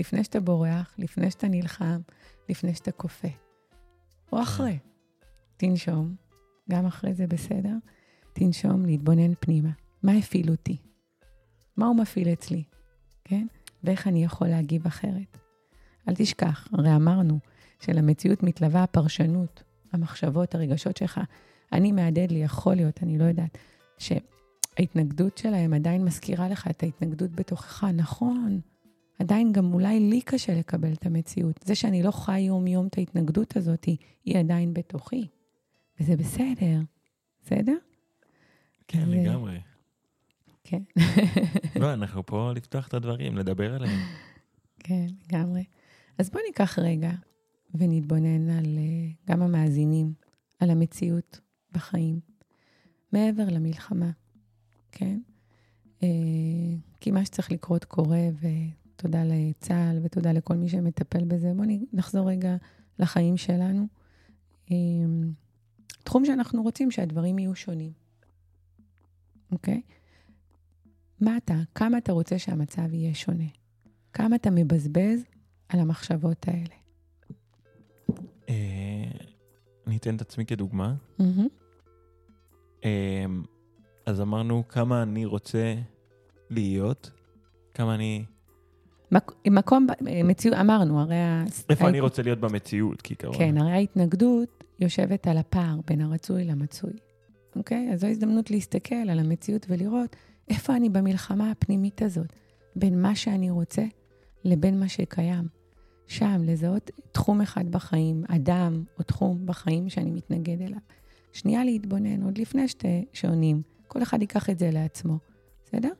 לפני 0.00 0.24
שאתה 0.24 0.40
בורח, 0.40 0.94
לפני 0.98 1.30
שאתה 1.30 1.48
נלחם, 1.48 2.00
לפני 2.48 2.74
שאתה 2.74 2.92
כופה. 2.92 3.28
או 4.32 4.42
אחרי. 4.42 4.78
תנשום, 5.56 6.14
גם 6.70 6.86
אחרי 6.86 7.14
זה 7.14 7.26
בסדר. 7.26 7.74
תנשום, 8.32 8.86
להתבונן 8.86 9.34
פנימה. 9.40 9.70
מה 10.02 10.12
הפעיל 10.12 10.50
אותי? 10.50 10.76
מה 11.76 11.86
הוא 11.86 11.96
מפעיל 11.96 12.28
אצלי? 12.28 12.62
כן? 13.24 13.46
ואיך 13.84 14.08
אני 14.08 14.24
יכול 14.24 14.48
להגיב 14.48 14.86
אחרת. 14.86 15.38
אל 16.08 16.14
תשכח, 16.14 16.68
הרי 16.72 16.96
אמרנו 16.96 17.38
שלמציאות 17.80 18.42
מתלווה 18.42 18.82
הפרשנות, 18.82 19.62
המחשבות, 19.92 20.54
הרגשות 20.54 20.96
שלך. 20.96 21.20
אני 21.72 21.92
מהדהד 21.92 22.32
לי, 22.32 22.38
יכול 22.38 22.74
להיות, 22.74 23.02
אני 23.02 23.18
לא 23.18 23.24
יודעת, 23.24 23.58
שההתנגדות 23.98 25.38
שלהם 25.38 25.74
עדיין 25.74 26.04
מזכירה 26.04 26.48
לך 26.48 26.68
את 26.70 26.82
ההתנגדות 26.82 27.30
בתוכך. 27.30 27.84
נכון, 27.84 28.60
עדיין 29.18 29.52
גם 29.52 29.74
אולי 29.74 30.00
לי 30.00 30.20
קשה 30.22 30.54
לקבל 30.54 30.92
את 30.92 31.06
המציאות. 31.06 31.60
זה 31.64 31.74
שאני 31.74 32.02
לא 32.02 32.10
חי 32.10 32.40
יום-יום 32.40 32.86
את 32.86 32.98
ההתנגדות 32.98 33.56
הזאת, 33.56 33.84
היא 34.24 34.38
עדיין 34.38 34.74
בתוכי. 34.74 35.28
וזה 36.00 36.16
בסדר, 36.16 36.80
בסדר? 37.42 37.76
כן, 38.88 39.02
אז, 39.02 39.08
לגמרי. 39.08 39.60
כן. 40.64 40.82
לא, 41.80 41.92
אנחנו 41.92 42.26
פה 42.26 42.52
לפתוח 42.56 42.88
את 42.88 42.94
הדברים, 42.94 43.36
לדבר 43.36 43.74
עליהם. 43.74 44.00
כן, 44.78 45.06
לגמרי. 45.28 45.64
אז 46.18 46.30
בואו 46.30 46.44
ניקח 46.46 46.78
רגע 46.78 47.10
ונתבונן 47.74 48.50
על 48.50 48.78
אה, 48.78 49.10
גם 49.30 49.42
המאזינים, 49.42 50.12
על 50.60 50.70
המציאות 50.70 51.40
בחיים, 51.72 52.20
מעבר 53.12 53.44
למלחמה, 53.50 54.10
כן? 54.92 55.20
אה, 56.02 56.08
כי 57.00 57.10
מה 57.10 57.24
שצריך 57.24 57.52
לקרות 57.52 57.84
קורה, 57.84 58.28
ותודה 58.94 59.24
לצה"ל 59.24 59.98
ותודה 60.02 60.32
לכל 60.32 60.56
מי 60.56 60.68
שמטפל 60.68 61.24
בזה. 61.24 61.52
בואו 61.56 61.68
נחזור 61.92 62.30
רגע 62.30 62.56
לחיים 62.98 63.36
שלנו. 63.36 63.86
אה, 64.70 64.76
תחום 66.04 66.24
שאנחנו 66.24 66.62
רוצים 66.62 66.90
שהדברים 66.90 67.38
יהיו 67.38 67.54
שונים, 67.54 67.92
אוקיי? 69.52 69.82
מה 71.20 71.36
אתה, 71.36 71.54
כמה 71.74 71.98
אתה 71.98 72.12
רוצה 72.12 72.38
שהמצב 72.38 72.94
יהיה 72.94 73.14
שונה? 73.14 73.44
כמה 74.12 74.36
אתה 74.36 74.50
מבזבז 74.50 75.24
על 75.68 75.80
המחשבות 75.80 76.48
האלה. 76.48 76.74
אה, 78.48 79.10
אני 79.86 79.96
אתן 79.96 80.16
את 80.16 80.20
עצמי 80.20 80.46
כדוגמה. 80.46 80.94
אה, 82.84 83.24
אז 84.06 84.20
אמרנו 84.20 84.68
כמה 84.68 85.02
אני 85.02 85.24
רוצה 85.24 85.74
להיות, 86.50 87.10
כמה 87.74 87.94
אני... 87.94 88.24
מק- 89.12 89.32
מקום, 89.50 89.86
מציאות, 90.24 90.56
אמרנו, 90.58 91.00
הרי... 91.00 91.14
איפה 91.70 91.84
ההת- 91.84 91.90
אני 91.94 92.00
רוצה 92.00 92.22
להיות 92.22 92.40
במציאות, 92.40 93.02
כעיקרון. 93.02 93.38
כן, 93.38 93.58
הרי 93.58 93.72
ההתנגדות 93.72 94.64
יושבת 94.80 95.26
על 95.26 95.38
הפער 95.38 95.76
בין 95.86 96.00
הרצוי 96.00 96.44
למצוי, 96.44 96.92
אוקיי? 97.56 97.90
אז 97.92 98.00
זו 98.00 98.06
הזדמנות 98.06 98.50
להסתכל 98.50 98.94
על 98.94 99.18
המציאות 99.18 99.66
ולראות 99.68 100.16
איפה 100.48 100.76
אני 100.76 100.88
במלחמה 100.88 101.50
הפנימית 101.50 102.02
הזאת, 102.02 102.32
בין 102.76 103.02
מה 103.02 103.14
שאני 103.14 103.50
רוצה 103.50 103.84
לבין 104.44 104.80
מה 104.80 104.88
שקיים. 104.88 105.48
שם, 106.06 106.40
לזהות 106.44 106.90
תחום 107.12 107.40
אחד 107.40 107.68
בחיים, 107.70 108.24
אדם 108.28 108.84
או 108.98 109.02
תחום 109.04 109.46
בחיים 109.46 109.88
שאני 109.88 110.10
מתנגד 110.10 110.62
אליו. 110.62 110.78
שנייה 111.32 111.64
להתבונן, 111.64 112.22
עוד 112.22 112.38
לפני 112.38 112.68
שתי 112.68 113.04
שעונים. 113.12 113.62
כל 113.88 114.02
אחד 114.02 114.20
ייקח 114.20 114.50
את 114.50 114.58
זה 114.58 114.70
לעצמו, 114.70 115.18
בסדר? 115.64 115.90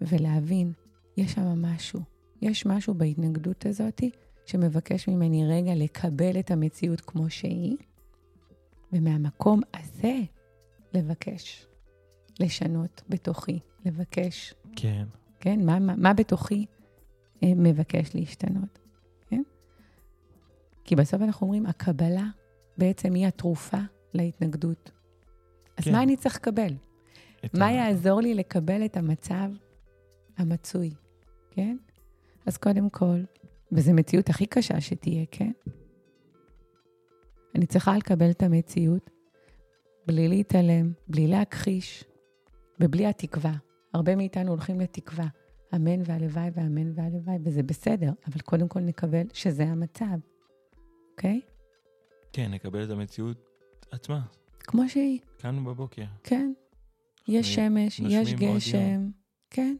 ולהבין, 0.00 0.72
יש 1.16 1.32
שם 1.32 1.62
משהו. 1.62 2.00
יש 2.42 2.66
משהו 2.66 2.94
בהתנגדות 2.94 3.66
הזאת 3.66 4.00
שמבקש 4.46 5.08
ממני 5.08 5.46
רגע 5.46 5.72
לקבל 5.74 6.38
את 6.38 6.50
המציאות 6.50 7.00
כמו 7.00 7.30
שהיא, 7.30 7.76
ומהמקום 8.92 9.60
הזה 9.74 10.14
לבקש, 10.94 11.66
לשנות 12.40 13.02
בתוכי, 13.08 13.58
לבקש. 13.84 14.54
כן. 14.76 15.04
כן? 15.40 15.66
מה, 15.66 15.78
מה, 15.78 15.94
מה 15.96 16.12
בתוכי 16.14 16.66
אה, 17.42 17.52
מבקש 17.56 18.14
להשתנות, 18.14 18.78
כן? 19.28 19.42
כי 20.84 20.96
בסוף 20.96 21.22
אנחנו 21.22 21.44
אומרים, 21.46 21.66
הקבלה 21.66 22.26
בעצם 22.78 23.14
היא 23.14 23.26
התרופה 23.26 23.78
להתנגדות. 24.14 24.90
אז 25.76 25.84
כן. 25.84 25.92
מה 25.92 26.02
אני 26.02 26.16
צריך 26.16 26.36
לקבל? 26.36 26.74
מה 27.54 27.66
ה- 27.66 27.72
יעזור 27.72 28.20
לי 28.20 28.34
לקבל 28.34 28.84
את 28.84 28.96
המצב 28.96 29.50
המצוי, 30.36 30.94
כן? 31.50 31.76
אז 32.46 32.56
קודם 32.56 32.90
כל, 32.90 33.20
וזו 33.72 33.92
מציאות 33.94 34.28
הכי 34.28 34.46
קשה 34.46 34.80
שתהיה, 34.80 35.24
כן? 35.30 35.52
אני 37.54 37.66
צריכה 37.66 37.96
לקבל 37.96 38.30
את 38.30 38.42
המציאות 38.42 39.10
בלי 40.06 40.28
להתעלם, 40.28 40.92
בלי 41.08 41.26
להכחיש 41.26 42.04
ובלי 42.80 43.06
התקווה. 43.06 43.52
הרבה 43.94 44.16
מאיתנו 44.16 44.50
הולכים 44.50 44.80
לתקווה. 44.80 45.26
אמן 45.74 46.00
והלוואי 46.04 46.50
ואמן 46.54 46.92
והלוואי, 46.94 47.36
וזה 47.44 47.62
בסדר, 47.62 48.12
אבל 48.26 48.40
קודם 48.40 48.68
כל 48.68 48.80
נקבל 48.80 49.22
שזה 49.32 49.64
המצב, 49.64 50.18
אוקיי? 51.12 51.40
כן, 52.32 52.50
נקבל 52.50 52.84
את 52.84 52.90
המציאות 52.90 53.36
עצמה. 53.90 54.20
כמו 54.60 54.88
שהיא, 54.88 55.20
כאן 55.38 55.64
בבוקר. 55.64 56.04
כן. 56.22 56.52
יש 57.28 57.54
שמש, 57.54 58.00
יש 58.00 58.32
יום. 58.32 58.40
גשם, 58.40 59.10
כן, 59.50 59.76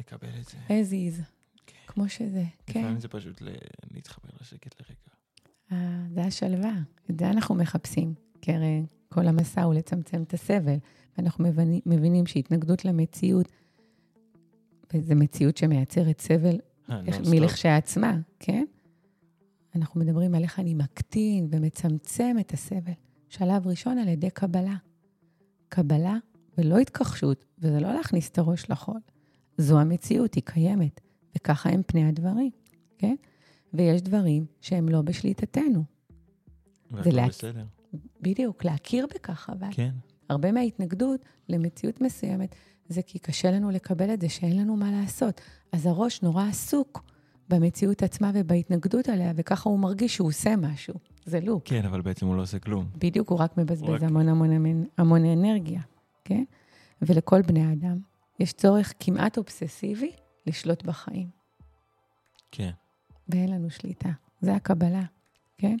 לקבל 0.00 0.28
את 0.40 0.48
זה. 0.48 0.58
as 0.68 0.90
is, 0.90 1.22
כן. 1.66 1.78
כמו 1.86 2.08
שזה, 2.08 2.44
כן. 2.66 2.80
לפעמים 2.80 3.00
זה 3.00 3.08
פשוט 3.08 3.42
להתחבר 3.90 4.28
לשקט 4.40 4.74
לרגע. 4.80 5.16
אה, 5.72 6.06
זה 6.14 6.22
השלווה, 6.22 6.74
את 7.10 7.18
זה 7.18 7.30
אנחנו 7.30 7.54
מחפשים. 7.54 8.14
כי 8.42 8.52
הרי 8.52 8.86
כל 9.08 9.26
המסע 9.26 9.62
הוא 9.62 9.74
לצמצם 9.74 10.22
את 10.22 10.34
הסבל, 10.34 10.76
ואנחנו 11.18 11.44
מבינים, 11.44 11.80
מבינים 11.86 12.26
שהתנגדות 12.26 12.84
למציאות, 12.84 13.48
וזו 14.94 15.14
מציאות 15.14 15.56
שמייצרת 15.56 16.20
סבל 16.20 16.58
אה. 16.90 17.00
מלכשעצמה, 17.30 18.18
כן? 18.38 18.64
אנחנו 19.76 20.00
מדברים 20.00 20.34
על 20.34 20.42
איך 20.42 20.60
אני 20.60 20.74
מקטין 20.74 21.48
ומצמצם 21.50 22.36
את 22.40 22.52
הסבל. 22.52 22.92
שלב 23.28 23.66
ראשון 23.66 23.98
על 23.98 24.08
ידי 24.08 24.30
קבלה. 24.30 24.76
קבלה 25.68 26.16
ולא 26.58 26.78
התכחשות, 26.78 27.44
וזה 27.58 27.80
לא 27.80 27.92
להכניס 27.94 28.30
את 28.30 28.38
הראש 28.38 28.70
לחול. 28.70 29.00
זו 29.58 29.80
המציאות, 29.80 30.34
היא 30.34 30.42
קיימת, 30.46 31.00
וככה 31.36 31.68
הם 31.70 31.82
פני 31.86 32.08
הדברים, 32.08 32.50
כן? 32.98 33.14
ויש 33.74 34.02
דברים 34.02 34.46
שהם 34.60 34.88
לא 34.88 35.02
בשליטתנו. 35.02 35.84
והכל 36.90 37.10
להק- 37.10 37.28
בסדר. 37.28 37.64
בדיוק, 38.20 38.64
להכיר 38.64 39.06
בכך, 39.14 39.50
אבל. 39.52 39.68
כן. 39.70 39.90
הרבה 40.28 40.52
מההתנגדות 40.52 41.20
למציאות 41.48 42.00
מסוימת 42.00 42.54
זה 42.88 43.02
כי 43.02 43.18
קשה 43.18 43.50
לנו 43.50 43.70
לקבל 43.70 44.14
את 44.14 44.20
זה 44.20 44.28
שאין 44.28 44.56
לנו 44.60 44.76
מה 44.76 44.90
לעשות. 44.90 45.40
אז 45.72 45.86
הראש 45.86 46.22
נורא 46.22 46.44
עסוק 46.48 47.02
במציאות 47.48 48.02
עצמה 48.02 48.30
ובהתנגדות 48.34 49.08
עליה, 49.08 49.32
וככה 49.36 49.70
הוא 49.70 49.78
מרגיש 49.78 50.14
שהוא 50.14 50.28
עושה 50.28 50.56
משהו. 50.56 50.94
זה 51.24 51.40
לופ. 51.40 51.62
כן, 51.64 51.84
אבל 51.84 52.00
בעצם 52.00 52.26
הוא 52.26 52.36
לא 52.36 52.42
עושה 52.42 52.58
כלום. 52.58 52.84
בדיוק, 52.98 53.28
הוא 53.30 53.38
רק 53.38 53.58
מבזבז 53.58 53.88
הוא 53.88 53.94
רק- 53.96 54.02
המון 54.02 54.28
המון 54.28 54.50
המון, 54.52 54.84
המון 54.98 55.24
אנרגיה, 55.24 55.80
כן? 56.24 56.44
ולכל 57.02 57.42
בני 57.42 57.64
האדם 57.64 57.98
יש 58.38 58.52
צורך 58.52 58.92
כמעט 59.00 59.38
אובססיבי 59.38 60.12
לשלוט 60.46 60.82
בחיים, 60.82 61.28
כן. 62.50 62.70
ואין 63.28 63.52
לנו 63.52 63.70
שליטה. 63.70 64.10
זה 64.40 64.54
הקבלה, 64.54 65.02
כן? 65.58 65.76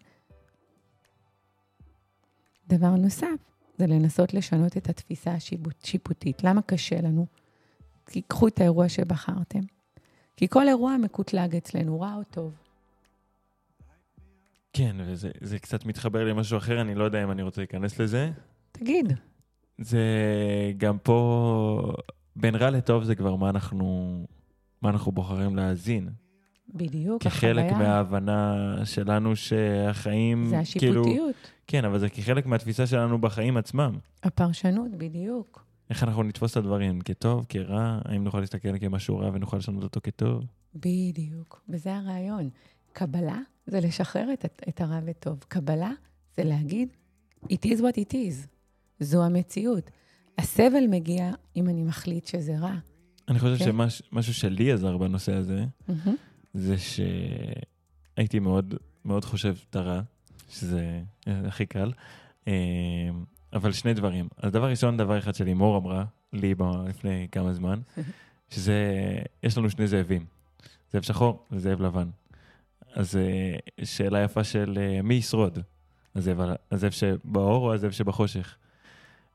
דבר 2.68 2.90
נוסף, 2.90 3.36
זה 3.78 3.86
לנסות 3.86 4.34
לשנות 4.34 4.76
את 4.76 4.88
התפיסה 4.88 5.32
השיפוטית. 5.32 6.44
למה 6.44 6.62
קשה 6.62 7.00
לנו? 7.00 7.26
כי 8.06 8.22
קחו 8.22 8.48
את 8.48 8.60
האירוע 8.60 8.88
שבחרתם. 8.88 9.60
כי 10.36 10.48
כל 10.48 10.68
אירוע 10.68 10.96
מקוטלג 10.96 11.56
אצלנו, 11.56 12.00
רע 12.00 12.14
או 12.14 12.24
טוב. 12.24 12.52
כן, 14.72 14.96
וזה 14.98 15.30
זה 15.40 15.58
קצת 15.58 15.86
מתחבר 15.86 16.24
למשהו 16.24 16.58
אחר, 16.58 16.80
אני 16.80 16.94
לא 16.94 17.04
יודע 17.04 17.24
אם 17.24 17.30
אני 17.30 17.42
רוצה 17.42 17.60
להיכנס 17.60 17.98
לזה. 18.00 18.30
תגיד, 18.72 19.12
זה 19.78 20.02
גם 20.76 20.98
פה, 20.98 21.92
בין 22.36 22.54
רע 22.54 22.70
לטוב 22.70 23.04
זה 23.04 23.14
כבר 23.14 23.36
מה 23.36 23.50
אנחנו, 23.50 24.18
מה 24.82 24.90
אנחנו 24.90 25.12
בוחרים 25.12 25.56
להאזין. 25.56 26.08
בדיוק, 26.74 27.22
כחלק 27.22 27.64
החוויה, 27.64 27.88
מההבנה 27.88 28.74
שלנו 28.84 29.36
שהחיים, 29.36 30.46
זה 30.46 30.56
כאילו, 30.78 31.02
השיפוטיות, 31.02 31.34
כן, 31.66 31.84
אבל 31.84 31.98
זה 31.98 32.08
כחלק 32.08 32.46
מהתפיסה 32.46 32.86
שלנו 32.86 33.18
בחיים 33.18 33.56
עצמם. 33.56 33.98
הפרשנות, 34.22 34.90
בדיוק. 34.90 35.64
איך 35.90 36.02
אנחנו 36.02 36.22
נתפוס 36.22 36.52
את 36.52 36.56
הדברים, 36.56 37.00
כטוב, 37.00 37.46
כרע, 37.48 37.98
האם 38.04 38.24
נוכל 38.24 38.40
להסתכל 38.40 38.78
כמשהו 38.78 39.18
רע 39.18 39.30
ונוכל 39.32 39.56
לשנות 39.56 39.82
אותו 39.82 40.00
כטוב? 40.02 40.44
בדיוק, 40.74 41.62
וזה 41.68 41.96
הרעיון. 41.96 42.50
קבלה 42.92 43.38
זה 43.66 43.80
לשחרר 43.80 44.32
את, 44.32 44.62
את 44.68 44.80
הרע 44.80 45.00
וטוב. 45.04 45.44
קבלה 45.48 45.90
זה 46.36 46.44
להגיד, 46.44 46.88
it 47.44 47.64
is 47.64 47.78
what 47.78 47.96
it 47.96 48.12
is. 48.12 48.46
זו 49.00 49.24
המציאות. 49.24 49.90
הסבל 50.38 50.86
מגיע 50.90 51.30
אם 51.56 51.68
אני 51.68 51.82
מחליט 51.82 52.26
שזה 52.26 52.58
רע. 52.58 52.74
אני 53.28 53.38
חושב 53.38 53.56
כן. 53.58 53.90
שמשהו 54.10 54.34
שלי 54.34 54.72
עזר 54.72 54.96
בנושא 54.96 55.34
הזה, 55.34 55.64
מהמם. 55.88 56.16
זה 56.54 56.76
שהייתי 56.78 58.38
מאוד 58.38 58.74
מאוד 59.04 59.24
חושב 59.24 59.54
את 59.70 59.76
הרע, 59.76 60.00
שזה 60.48 61.00
הכי 61.26 61.66
קל. 61.66 61.92
אה, 62.48 62.52
אבל 63.52 63.72
שני 63.72 63.94
דברים. 63.94 64.28
אז 64.38 64.52
דבר 64.52 64.70
ראשון, 64.70 64.96
דבר 64.96 65.18
אחד 65.18 65.34
שלימור 65.34 65.78
אמרה 65.78 66.04
לי 66.32 66.54
לפני 66.88 67.28
כמה 67.32 67.52
זמן, 67.52 67.80
שזה, 68.52 68.92
יש 69.42 69.58
לנו 69.58 69.70
שני 69.70 69.86
זאבים, 69.86 70.26
זאב 70.92 71.02
שחור 71.02 71.46
וזאב 71.52 71.80
לבן. 71.80 72.08
אז 72.92 73.16
אה, 73.16 73.84
שאלה 73.84 74.22
יפה 74.22 74.44
של 74.44 74.78
אה, 74.80 75.02
מי 75.02 75.14
ישרוד, 75.14 75.58
הזאב, 76.14 76.40
הזאב 76.70 76.90
שבאור 76.90 77.66
או 77.66 77.74
הזאב 77.74 77.90
שבחושך. 77.90 78.56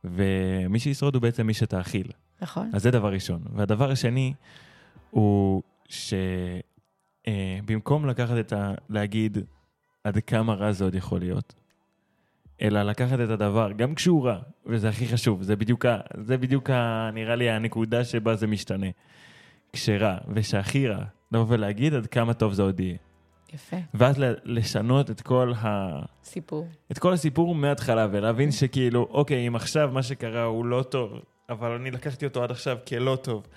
ומי 0.03 0.79
שישרוד 0.79 1.15
הוא 1.15 1.21
בעצם 1.21 1.47
מי 1.47 1.53
שתאכיל. 1.53 2.07
נכון? 2.41 2.69
אז 2.73 2.83
זה 2.83 2.91
דבר 2.91 3.13
ראשון. 3.13 3.41
והדבר 3.55 3.91
השני 3.91 4.33
הוא 5.09 5.61
שבמקום 7.27 8.05
לקחת 8.05 8.35
את 8.39 8.53
ה... 8.53 8.73
להגיד 8.89 9.37
עד 10.03 10.17
כמה 10.17 10.53
רע 10.53 10.71
זה 10.71 10.83
עוד 10.83 10.95
יכול 10.95 11.19
להיות, 11.19 11.53
אלא 12.61 12.83
לקחת 12.83 13.19
את 13.19 13.29
הדבר, 13.29 13.71
גם 13.71 13.95
כשהוא 13.95 14.25
רע, 14.25 14.39
וזה 14.65 14.89
הכי 14.89 15.07
חשוב, 15.07 15.43
זה 15.43 15.55
בדיוק, 15.55 15.85
ה... 15.85 15.99
זה 16.23 16.37
בדיוק 16.37 16.69
ה... 16.69 17.09
נראה 17.13 17.35
לי 17.35 17.49
הנקודה 17.49 18.03
שבה 18.03 18.35
זה 18.35 18.47
משתנה. 18.47 18.87
כשרע, 19.73 20.17
ושהכי 20.33 20.87
רע, 20.87 21.03
לבוא 21.31 21.45
ולהגיד 21.49 21.93
עד 21.93 22.07
כמה 22.07 22.33
טוב 22.33 22.53
זה 22.53 22.61
עוד 22.61 22.79
יהיה. 22.79 22.97
יפה. 23.53 23.77
ואז 23.93 24.15
לשנות 24.43 25.11
את 25.11 25.21
כל 25.21 25.53
ה... 25.57 25.99
סיפור. 26.23 26.67
את 26.91 26.99
כל 26.99 27.13
הסיפור 27.13 27.55
מההתחלה, 27.55 28.07
ולהבין 28.11 28.51
שכאילו, 28.51 29.07
אוקיי, 29.11 29.47
אם 29.47 29.55
עכשיו 29.55 29.89
מה 29.93 30.03
שקרה 30.03 30.43
הוא 30.43 30.65
לא 30.65 30.83
טוב, 30.83 31.11
אבל 31.49 31.71
אני 31.71 31.91
לקחתי 31.91 32.25
אותו 32.25 32.43
עד 32.43 32.51
עכשיו 32.51 32.77
כלא 32.87 33.17
טוב, 33.21 33.47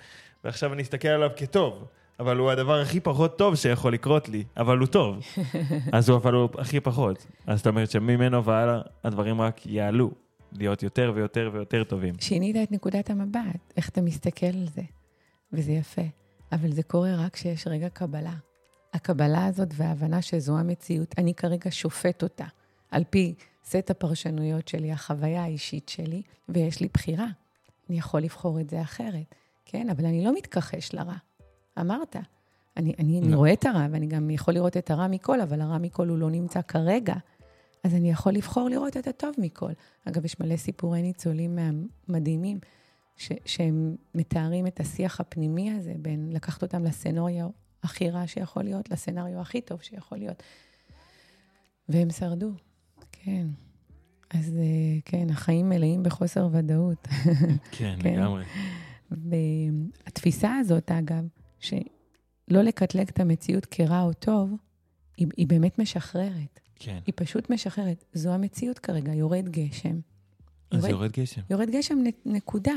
ועכשיו 0.43 0.73
אני 0.73 0.81
אסתכל 0.81 1.07
עליו 1.07 1.29
כטוב, 1.35 1.85
אבל 2.19 2.37
הוא 2.37 2.51
הדבר 2.51 2.79
הכי 2.81 2.99
פחות 2.99 3.37
טוב 3.37 3.55
שיכול 3.55 3.93
לקרות 3.93 4.29
לי, 4.29 4.43
אבל 4.57 4.77
הוא 4.77 4.87
טוב. 4.87 5.17
אז 5.93 6.09
הוא 6.09 6.17
אבל 6.17 6.33
הוא 6.33 6.49
הכי 6.57 6.79
פחות. 6.79 7.25
אז 7.47 7.57
זאת 7.57 7.67
אומרת 7.67 7.91
שממנו 7.91 8.43
והלאה 8.43 8.81
הדברים 9.03 9.41
רק 9.41 9.65
יעלו, 9.65 10.11
להיות 10.51 10.83
יותר 10.83 11.11
ויותר 11.15 11.49
ויותר 11.53 11.83
טובים. 11.83 12.15
שינית 12.19 12.55
את 12.55 12.71
נקודת 12.71 13.09
המבט, 13.09 13.73
איך 13.77 13.89
אתה 13.89 14.01
מסתכל 14.01 14.45
על 14.45 14.67
זה, 14.75 14.81
וזה 15.53 15.71
יפה. 15.71 16.01
אבל 16.51 16.71
זה 16.71 16.83
קורה 16.83 17.15
רק 17.15 17.33
כשיש 17.33 17.67
רגע 17.67 17.89
קבלה. 17.89 18.33
הקבלה 18.95 19.45
הזאת 19.45 19.69
וההבנה 19.73 20.21
שזו 20.21 20.57
המציאות, 20.57 21.15
אני 21.17 21.33
כרגע 21.33 21.71
שופט 21.71 22.23
אותה, 22.23 22.45
על 22.91 23.03
פי 23.09 23.33
סט 23.65 23.89
הפרשנויות 23.89 24.67
שלי, 24.67 24.91
החוויה 24.91 25.43
האישית 25.43 25.89
שלי, 25.89 26.21
ויש 26.49 26.79
לי 26.81 26.87
בחירה. 26.93 27.27
אני 27.89 27.97
יכול 27.97 28.21
לבחור 28.21 28.59
את 28.59 28.69
זה 28.69 28.81
אחרת, 28.81 29.35
כן? 29.65 29.89
אבל 29.89 30.05
אני 30.05 30.23
לא 30.23 30.33
מתכחש 30.35 30.93
לרע. 30.93 31.15
אמרת. 31.79 32.15
אני, 32.77 32.93
אני, 32.99 33.19
אני 33.19 33.31
לא. 33.31 33.37
רואה 33.37 33.53
את 33.53 33.65
הרע, 33.65 33.87
ואני 33.91 34.07
גם 34.07 34.29
יכול 34.29 34.53
לראות 34.53 34.77
את 34.77 34.91
הרע 34.91 35.07
מכל, 35.07 35.41
אבל 35.41 35.61
הרע 35.61 35.77
מכל 35.77 36.07
הוא 36.07 36.17
לא 36.17 36.29
נמצא 36.29 36.61
כרגע. 36.61 37.15
אז 37.83 37.93
אני 37.93 38.11
יכול 38.11 38.33
לבחור 38.33 38.69
לראות 38.69 38.97
את 38.97 39.07
הטוב 39.07 39.31
מכל. 39.37 39.71
אגב, 40.05 40.25
יש 40.25 40.39
מלא 40.39 40.57
סיפורי 40.57 41.01
ניצולים 41.01 41.59
מדהימים, 42.07 42.59
ש- 43.17 43.31
שהם 43.45 43.95
מתארים 44.15 44.67
את 44.67 44.79
השיח 44.79 45.19
הפנימי 45.19 45.71
הזה 45.71 45.93
בין 45.97 46.29
לקחת 46.31 46.61
אותם 46.63 46.83
לסצנריו 46.83 47.49
הכי 47.85 48.09
רע 48.09 48.27
שיכול 48.27 48.63
להיות 48.63 48.91
לסצנריו 48.91 49.41
הכי 49.41 49.61
טוב 49.61 49.81
שיכול 49.81 50.17
להיות. 50.17 50.43
והם 51.89 52.09
שרדו, 52.09 52.51
כן. 53.11 53.47
אז 54.29 54.57
אה, 54.57 54.99
כן, 55.05 55.29
החיים 55.29 55.69
מלאים 55.69 56.03
בחוסר 56.03 56.47
ודאות. 56.51 57.07
כן, 57.71 57.95
כן. 57.99 58.13
לגמרי. 58.13 58.43
והתפיסה 59.11 60.55
הזאת, 60.55 60.91
אגב, 60.91 61.27
שלא 61.59 61.81
לקטלג 62.49 63.07
את 63.09 63.19
המציאות 63.19 63.65
כרע 63.65 64.01
או 64.01 64.13
טוב, 64.13 64.53
היא, 65.17 65.27
היא 65.37 65.47
באמת 65.47 65.79
משחררת. 65.79 66.59
כן. 66.75 66.99
היא 67.05 67.13
פשוט 67.15 67.49
משחררת. 67.49 68.05
זו 68.13 68.33
המציאות 68.33 68.79
כרגע, 68.79 69.13
יורד 69.13 69.49
גשם. 69.49 69.99
אז 70.71 70.85
יורד 70.85 71.11
גשם. 71.11 71.41
יורד 71.49 71.69
גשם, 71.69 71.97
נקודה. 72.25 72.73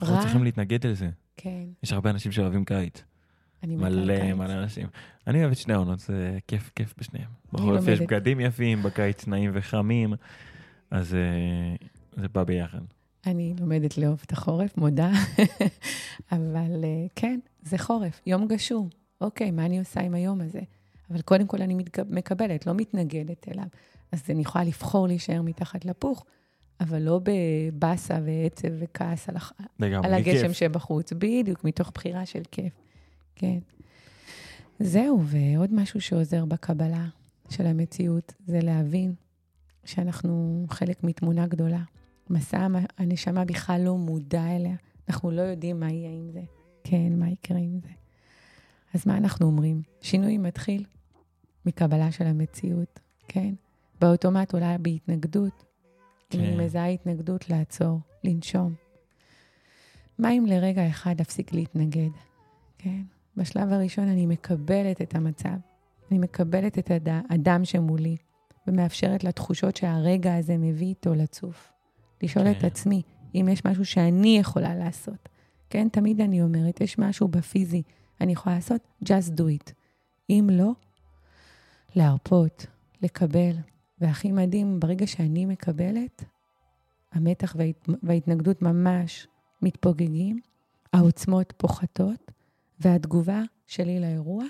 אנחנו 0.00 0.14
רע, 0.14 0.20
צריכים 0.20 0.44
להתנגד 0.44 0.86
לזה. 0.86 1.10
כן, 1.36 1.64
יש 1.82 1.92
הרבה 1.92 2.10
אנשים 2.10 2.32
שאוהבים 2.32 2.64
קיץ. 2.64 3.02
אני 3.62 3.76
מלא. 3.76 4.32
מלא 4.32 4.52
אנשים. 4.52 4.86
אני 5.26 5.40
אוהב 5.40 5.50
את 5.50 5.56
שני 5.56 5.74
העונות, 5.74 5.98
זה 5.98 6.38
כיף, 6.46 6.70
כיף 6.74 6.94
בשניהם. 6.98 7.28
בחורף 7.52 7.82
יש 7.82 7.86
לומדת. 7.88 8.00
בגדים 8.00 8.40
יפים, 8.40 8.82
בקיץ 8.82 9.26
נעים 9.26 9.50
וחמים, 9.54 10.14
אז 10.90 11.14
אה, 11.14 11.74
זה 12.22 12.28
בא 12.28 12.44
ביחד. 12.44 12.80
אני 13.26 13.54
לומדת 13.60 13.98
לאהוב 13.98 14.20
את 14.26 14.32
החורף, 14.32 14.76
מודה. 14.76 15.10
אבל 16.32 16.84
אה, 16.84 17.06
כן, 17.16 17.38
זה 17.62 17.78
חורף, 17.78 18.20
יום 18.26 18.48
גשום. 18.48 18.88
אוקיי, 19.20 19.50
מה 19.50 19.66
אני 19.66 19.78
עושה 19.78 20.00
עם 20.00 20.14
היום 20.14 20.40
הזה? 20.40 20.60
אבל 21.10 21.20
קודם 21.22 21.46
כל 21.46 21.62
אני 21.62 21.74
מקבלת, 22.10 22.66
לא 22.66 22.74
מתנגדת 22.74 23.48
אליו. 23.48 23.66
אז 24.12 24.22
אני 24.30 24.40
יכולה 24.40 24.64
לבחור 24.64 25.06
להישאר 25.06 25.42
מתחת 25.42 25.84
לפוך, 25.84 26.24
אבל 26.80 27.02
לא 27.02 27.20
בבאסה 27.22 28.18
ועצב 28.24 28.68
וכעס 28.78 29.28
על. 29.28 29.36
לגמרי, 29.78 30.08
על 30.08 30.14
הגשם 30.14 30.46
כיף. 30.48 30.52
שבחוץ. 30.52 31.12
בדיוק, 31.12 31.64
מתוך 31.64 31.90
בחירה 31.94 32.26
של 32.26 32.42
כיף. 32.50 32.72
כן. 33.34 33.58
זהו, 34.80 35.22
ועוד 35.26 35.74
משהו 35.74 36.00
שעוזר 36.00 36.44
בקבלה 36.44 37.06
של 37.50 37.66
המציאות, 37.66 38.34
זה 38.46 38.60
להבין 38.60 39.14
שאנחנו 39.84 40.64
חלק 40.70 41.04
מתמונה 41.04 41.46
גדולה. 41.46 41.82
מסע 42.30 42.66
הנשמה 42.98 43.44
בכלל 43.44 43.80
לא 43.84 43.96
מודע 43.96 44.56
אליה. 44.56 44.76
אנחנו 45.08 45.30
לא 45.30 45.42
יודעים 45.42 45.80
מה 45.80 45.90
יהיה 45.90 46.10
עם 46.10 46.30
זה. 46.30 46.42
כן, 46.84 47.18
מה 47.18 47.30
יקרה 47.30 47.58
עם 47.58 47.80
זה. 47.80 47.88
אז 48.94 49.06
מה 49.06 49.16
אנחנו 49.16 49.46
אומרים? 49.46 49.82
שינוי 50.00 50.38
מתחיל 50.38 50.84
מקבלה 51.66 52.12
של 52.12 52.26
המציאות, 52.26 53.00
כן? 53.28 53.54
באוטומט 54.00 54.54
אולי 54.54 54.78
בהתנגדות. 54.78 55.64
אם 56.34 56.40
אני 56.40 56.52
כן. 56.52 56.60
מזהה 56.60 56.88
התנגדות, 56.88 57.50
לעצור, 57.50 58.00
לנשום. 58.24 58.74
מה 60.18 60.30
אם 60.32 60.46
לרגע 60.46 60.88
אחד 60.88 61.20
אפסיק 61.20 61.52
להתנגד, 61.52 62.10
כן? 62.78 63.02
בשלב 63.36 63.72
הראשון 63.72 64.08
אני 64.08 64.26
מקבלת 64.26 65.02
את 65.02 65.14
המצב. 65.14 65.56
אני 66.10 66.18
מקבלת 66.18 66.78
את 66.78 66.90
האדם 67.06 67.64
שמולי, 67.64 68.16
ומאפשרת 68.66 69.24
לתחושות 69.24 69.76
שהרגע 69.76 70.36
הזה 70.36 70.56
מביא 70.56 70.86
איתו 70.86 71.14
לצוף. 71.14 71.72
לשאול 72.22 72.44
כן. 72.44 72.58
את 72.58 72.64
עצמי 72.64 73.02
אם 73.34 73.48
יש 73.52 73.64
משהו 73.64 73.84
שאני 73.84 74.38
יכולה 74.38 74.74
לעשות. 74.74 75.28
כן, 75.70 75.88
תמיד 75.88 76.20
אני 76.20 76.42
אומרת, 76.42 76.80
יש 76.80 76.98
משהו 76.98 77.28
בפיזי 77.28 77.82
אני 78.20 78.32
יכולה 78.32 78.54
לעשות, 78.54 78.80
just 79.04 79.38
do 79.38 79.42
it. 79.42 79.72
אם 80.30 80.48
לא, 80.52 80.72
להרפות, 81.94 82.66
לקבל. 83.02 83.52
והכי 84.00 84.32
מדהים, 84.32 84.80
ברגע 84.80 85.06
שאני 85.06 85.46
מקבלת, 85.46 86.24
המתח 87.12 87.54
וההת... 87.58 87.88
וההתנגדות 88.02 88.62
ממש 88.62 89.26
מתפוגגים, 89.62 90.40
העוצמות 90.92 91.52
פוחתות, 91.56 92.32
והתגובה 92.80 93.42
שלי 93.66 94.00
לאירוע 94.00 94.44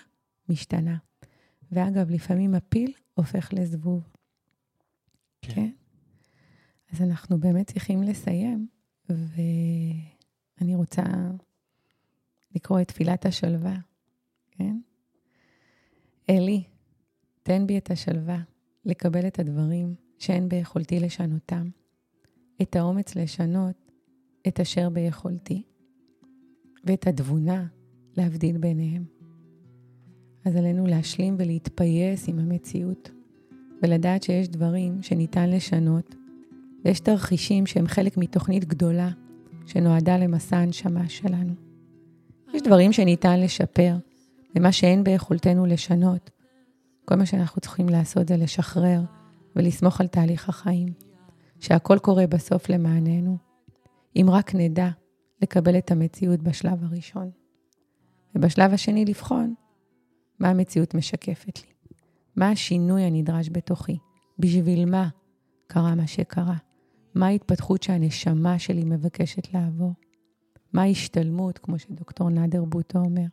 משתנה. 0.48 0.96
ואגב, 1.72 2.10
לפעמים 2.10 2.54
הפיל 2.54 2.92
הופך 3.14 3.52
לזבוב. 3.52 4.08
כן. 5.42 5.54
כן? 5.54 5.70
אז 6.92 7.02
אנחנו 7.02 7.40
באמת 7.40 7.66
צריכים 7.66 8.02
לסיים, 8.02 8.68
ואני 9.08 10.74
רוצה 10.74 11.02
לקרוא 12.54 12.80
את 12.80 12.88
תפילת 12.88 13.26
השלווה, 13.26 13.76
כן? 14.50 14.80
אלי, 16.30 16.64
תן 17.42 17.66
בי 17.66 17.78
את 17.78 17.90
השלווה, 17.90 18.42
לקבל 18.84 19.26
את 19.26 19.38
הדברים 19.38 19.94
שאין 20.18 20.48
ביכולתי 20.48 21.00
לשנותם, 21.00 21.70
את 22.62 22.76
האומץ 22.76 23.16
לשנות 23.16 23.92
את 24.48 24.60
אשר 24.60 24.90
ביכולתי, 24.90 25.62
ואת 26.84 27.06
התבונה 27.06 27.66
להבדיל 28.20 28.59
ביניהם. 28.59 29.04
אז 30.44 30.56
עלינו 30.56 30.87
להשלים 30.87 31.37
ולהתפייס 31.38 32.28
עם 32.28 32.38
המציאות, 32.38 33.11
ולדעת 33.83 34.22
שיש 34.22 34.48
דברים 34.48 35.02
שניתן 35.02 35.50
לשנות, 35.50 36.14
ויש 36.85 37.00
תרחישים 37.00 37.66
שהם 37.66 37.87
חלק 37.87 38.16
מתוכנית 38.16 38.64
גדולה 38.64 39.11
שנועדה 39.66 40.16
למסע 40.16 40.56
הנשמה 40.56 41.09
שלנו. 41.09 41.52
יש 42.54 42.62
דברים 42.62 42.92
שניתן 42.92 43.40
לשפר, 43.40 43.96
ומה 44.56 44.72
שאין 44.72 45.04
ביכולתנו 45.04 45.66
לשנות, 45.66 46.30
כל 47.04 47.14
מה 47.14 47.26
שאנחנו 47.26 47.61
צריכים 47.61 47.88
לעשות 47.88 48.28
זה 48.28 48.37
לשחרר 48.37 49.00
ולסמוך 49.56 50.00
על 50.00 50.06
תהליך 50.06 50.48
החיים, 50.48 50.92
שהכל 51.61 51.98
קורה 51.98 52.26
בסוף 52.26 52.68
למעננו, 52.68 53.37
אם 54.16 54.26
רק 54.30 54.54
נדע 54.54 54.88
לקבל 55.42 55.78
את 55.78 55.90
המציאות 55.90 56.42
בשלב 56.42 56.85
הראשון. 56.85 57.39
ובשלב 58.34 58.72
השני 58.72 59.04
לבחון 59.04 59.54
מה 60.38 60.48
המציאות 60.48 60.94
משקפת 60.94 61.58
לי, 61.64 61.72
מה 62.36 62.50
השינוי 62.50 63.02
הנדרש 63.02 63.48
בתוכי, 63.52 63.98
בשביל 64.38 64.90
מה 64.90 65.08
קרה 65.66 65.94
מה 65.94 66.06
שקרה, 66.06 66.56
מה 67.14 67.26
ההתפתחות 67.26 67.82
שהנשמה 67.82 68.58
שלי 68.58 68.84
מבקשת 68.84 69.54
לעבור, 69.54 69.92
מה 70.72 70.82
ההשתלמות, 70.82 71.58
כמו 71.58 71.78
שדוקטור 71.78 72.30
נאדר 72.30 72.64
בוטו 72.64 72.98
אומר. 72.98 73.26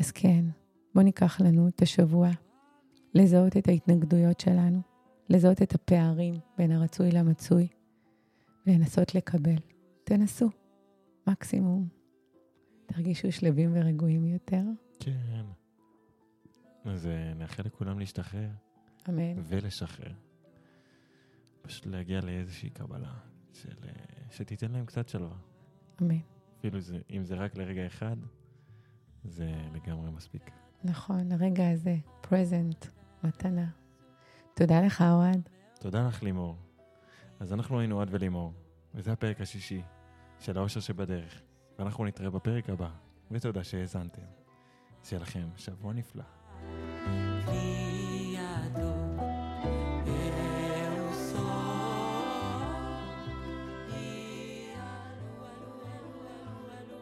אז 0.00 0.10
כן, 0.10 0.44
בואו 0.94 1.04
ניקח 1.04 1.40
לנו 1.40 1.68
את 1.68 1.82
השבוע 1.82 2.28
לזהות 3.14 3.56
את 3.56 3.68
ההתנגדויות 3.68 4.40
שלנו, 4.40 4.80
לזהות 5.28 5.62
את 5.62 5.74
הפערים 5.74 6.34
בין 6.58 6.72
הרצוי 6.72 7.10
למצוי, 7.10 7.68
ולנסות 8.66 9.14
לקבל. 9.14 9.56
תנסו, 10.04 10.48
מקסימום. 11.26 12.01
תרגישו 12.92 13.32
שלווים 13.32 13.70
ורגועים 13.74 14.26
יותר. 14.26 14.62
כן. 15.00 15.44
אז 16.84 17.06
אה, 17.06 17.34
נאחל 17.34 17.62
לכולם 17.66 17.98
להשתחרר 17.98 18.48
אמן. 19.08 19.34
ולשחרר. 19.44 20.12
פשוט 21.62 21.86
להגיע 21.86 22.20
לאיזושהי 22.20 22.70
קבלה 22.70 23.14
של, 23.52 23.76
אה, 23.84 23.92
שתיתן 24.30 24.70
להם 24.70 24.86
קצת 24.86 25.08
שלווה. 25.08 25.36
אמן. 26.02 26.18
אפילו 26.58 26.80
זה, 26.80 26.98
אם 27.10 27.24
זה 27.24 27.34
רק 27.34 27.56
לרגע 27.56 27.86
אחד, 27.86 28.16
זה 29.24 29.52
לגמרי 29.74 30.10
מספיק. 30.10 30.50
נכון, 30.84 31.32
הרגע 31.32 31.70
הזה, 31.70 31.96
present, 32.24 32.86
מתנה. 33.24 33.70
תודה 34.54 34.80
לך, 34.80 35.04
אוהד. 35.10 35.48
תודה 35.80 36.06
לך, 36.08 36.22
לימור. 36.22 36.56
אז 37.40 37.52
אנחנו 37.52 37.78
היינו 37.80 37.96
אוהד 37.96 38.08
ולימור, 38.10 38.52
וזה 38.94 39.12
הפרק 39.12 39.40
השישי 39.40 39.82
של 40.38 40.58
האושר 40.58 40.80
שבדרך, 40.80 41.42
ואנחנו 41.78 42.04
נתראה 42.04 42.30
בפרק 42.30 42.70
הבא, 42.70 42.88
ותודה 43.30 43.64
שהאזנתם. 43.64 44.22
שיהיה 45.04 45.22
לכם 45.22 45.48
שבוע 45.56 45.92
נפלא. 45.92 46.24